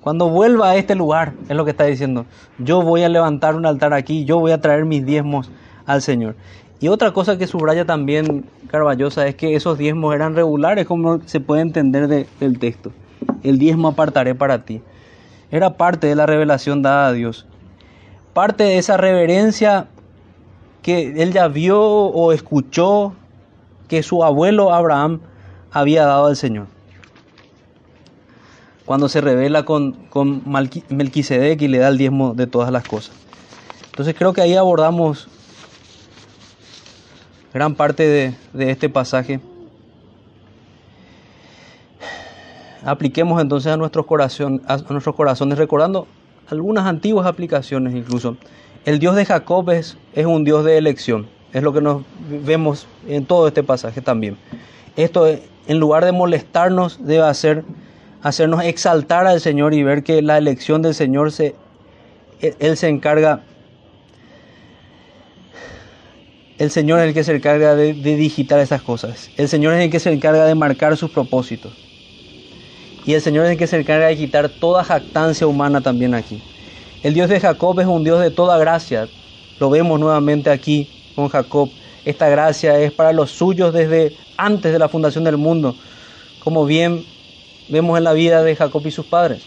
[0.01, 2.25] cuando vuelva a este lugar, es lo que está diciendo,
[2.57, 5.51] yo voy a levantar un altar aquí, yo voy a traer mis diezmos
[5.85, 6.35] al Señor.
[6.79, 11.39] Y otra cosa que subraya también Carballosa es que esos diezmos eran regulares, como se
[11.39, 12.91] puede entender del texto.
[13.43, 14.81] El diezmo apartaré para ti.
[15.51, 17.45] Era parte de la revelación dada a Dios.
[18.33, 19.87] Parte de esa reverencia
[20.85, 23.15] que él ya vio o escuchó
[23.87, 25.19] que su abuelo Abraham
[25.71, 26.67] había dado al Señor
[28.85, 33.15] cuando se revela con, con Melquisedec y le da el diezmo de todas las cosas.
[33.87, 35.27] Entonces creo que ahí abordamos
[37.51, 39.39] gran parte de, este pasaje.
[42.83, 46.05] Apliquemos entonces a nuestros, corazón, a nuestros corazones, recordando
[46.47, 48.37] algunas antiguas aplicaciones incluso.
[48.85, 51.27] El Dios de Jacob es, un Dios de elección.
[51.53, 54.37] Es lo que nos vemos en todo este pasaje también.
[54.95, 57.63] Esto, en lugar de molestarnos, debe hacer
[58.21, 61.55] hacernos exaltar al Señor y ver que la elección del Señor se,
[62.41, 63.43] Él se encarga,
[66.57, 69.29] el Señor es el que se encarga de, de digitar esas cosas.
[69.37, 71.73] El Señor es el que se encarga de marcar sus propósitos.
[73.05, 76.41] Y el Señor es el que se encarga de quitar toda jactancia humana también aquí.
[77.05, 79.07] El Dios de Jacob es un Dios de toda gracia.
[79.59, 81.69] Lo vemos nuevamente aquí con Jacob.
[82.03, 85.75] Esta gracia es para los suyos desde antes de la fundación del mundo.
[86.43, 87.05] Como bien
[87.69, 89.43] vemos en la vida de Jacob y sus padres.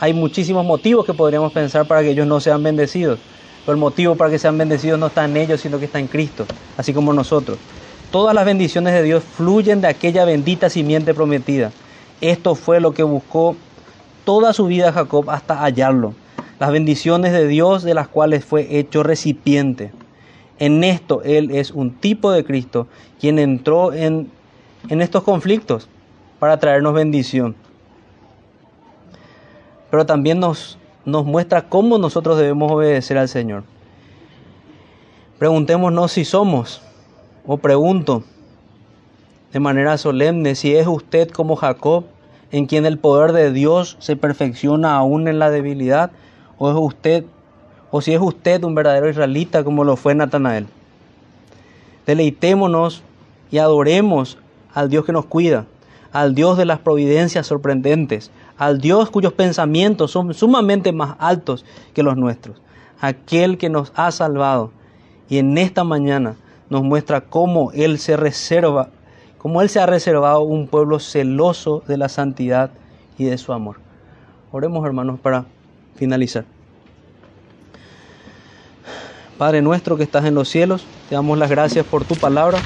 [0.00, 3.18] Hay muchísimos motivos que podríamos pensar para que ellos no sean bendecidos.
[3.66, 6.06] Pero el motivo para que sean bendecidos no está en ellos, sino que está en
[6.06, 6.46] Cristo,
[6.78, 7.58] así como nosotros.
[8.10, 11.72] Todas las bendiciones de Dios fluyen de aquella bendita simiente prometida.
[12.22, 13.54] Esto fue lo que buscó
[14.24, 16.14] toda su vida Jacob hasta hallarlo,
[16.58, 19.92] las bendiciones de Dios de las cuales fue hecho recipiente.
[20.58, 22.86] En esto Él es un tipo de Cristo,
[23.18, 24.30] quien entró en,
[24.88, 25.88] en estos conflictos
[26.38, 27.56] para traernos bendición.
[29.90, 33.64] Pero también nos, nos muestra cómo nosotros debemos obedecer al Señor.
[35.38, 36.80] Preguntémonos si somos,
[37.46, 38.24] o pregunto
[39.52, 42.04] de manera solemne, si es usted como Jacob,
[42.50, 46.10] en quien el poder de Dios se perfecciona aún en la debilidad,
[46.58, 47.24] o es usted,
[47.90, 50.66] o si es usted un verdadero israelita como lo fue Natanael.
[52.06, 53.02] Deleitémonos
[53.50, 54.38] y adoremos
[54.72, 55.66] al Dios que nos cuida,
[56.12, 62.02] al Dios de las providencias sorprendentes, al Dios cuyos pensamientos son sumamente más altos que
[62.02, 62.60] los nuestros,
[63.00, 64.70] aquel que nos ha salvado
[65.28, 66.36] y en esta mañana
[66.70, 68.90] nos muestra cómo Él se reserva,
[69.38, 72.70] cómo Él se ha reservado un pueblo celoso de la santidad
[73.18, 73.76] y de su amor.
[74.52, 75.46] Oremos hermanos para
[75.96, 76.44] finalizar.
[79.38, 82.58] Padre nuestro que estás en los cielos, te damos las gracias por tu palabra.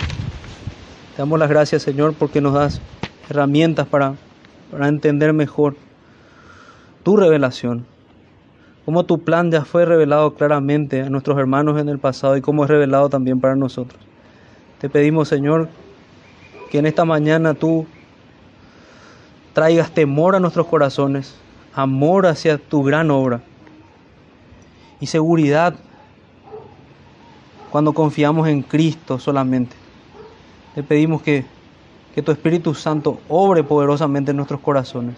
[1.16, 2.80] Te damos las gracias Señor porque nos das
[3.28, 4.14] herramientas para,
[4.70, 5.76] para entender mejor
[7.02, 7.86] tu revelación,
[8.84, 12.64] cómo tu plan ya fue revelado claramente a nuestros hermanos en el pasado y cómo
[12.64, 13.98] es revelado también para nosotros.
[14.78, 15.68] Te pedimos, Señor,
[16.70, 17.86] que en esta mañana tú
[19.54, 21.34] traigas temor a nuestros corazones,
[21.74, 23.42] amor hacia tu gran obra
[25.00, 25.74] y seguridad
[27.70, 29.76] cuando confiamos en Cristo solamente.
[30.74, 31.44] Te pedimos que,
[32.14, 35.16] que tu Espíritu Santo obre poderosamente en nuestros corazones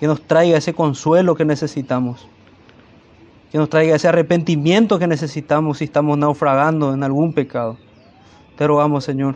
[0.00, 2.26] que nos traiga ese consuelo que necesitamos,
[3.52, 7.76] que nos traiga ese arrepentimiento que necesitamos si estamos naufragando en algún pecado.
[8.56, 9.34] Te rogamos, Señor,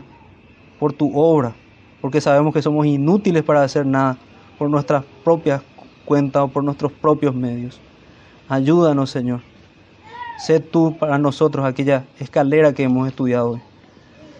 [0.79, 1.53] por tu obra,
[2.01, 4.17] porque sabemos que somos inútiles para hacer nada
[4.57, 5.61] por nuestras propias
[6.05, 7.79] cuentas o por nuestros propios medios.
[8.47, 9.41] Ayúdanos, Señor.
[10.37, 13.61] Sé tú para nosotros aquella escalera que hemos estudiado hoy.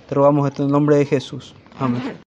[0.08, 1.56] Te rogamos esto en el nombre de Jesús.
[1.80, 2.18] Amén.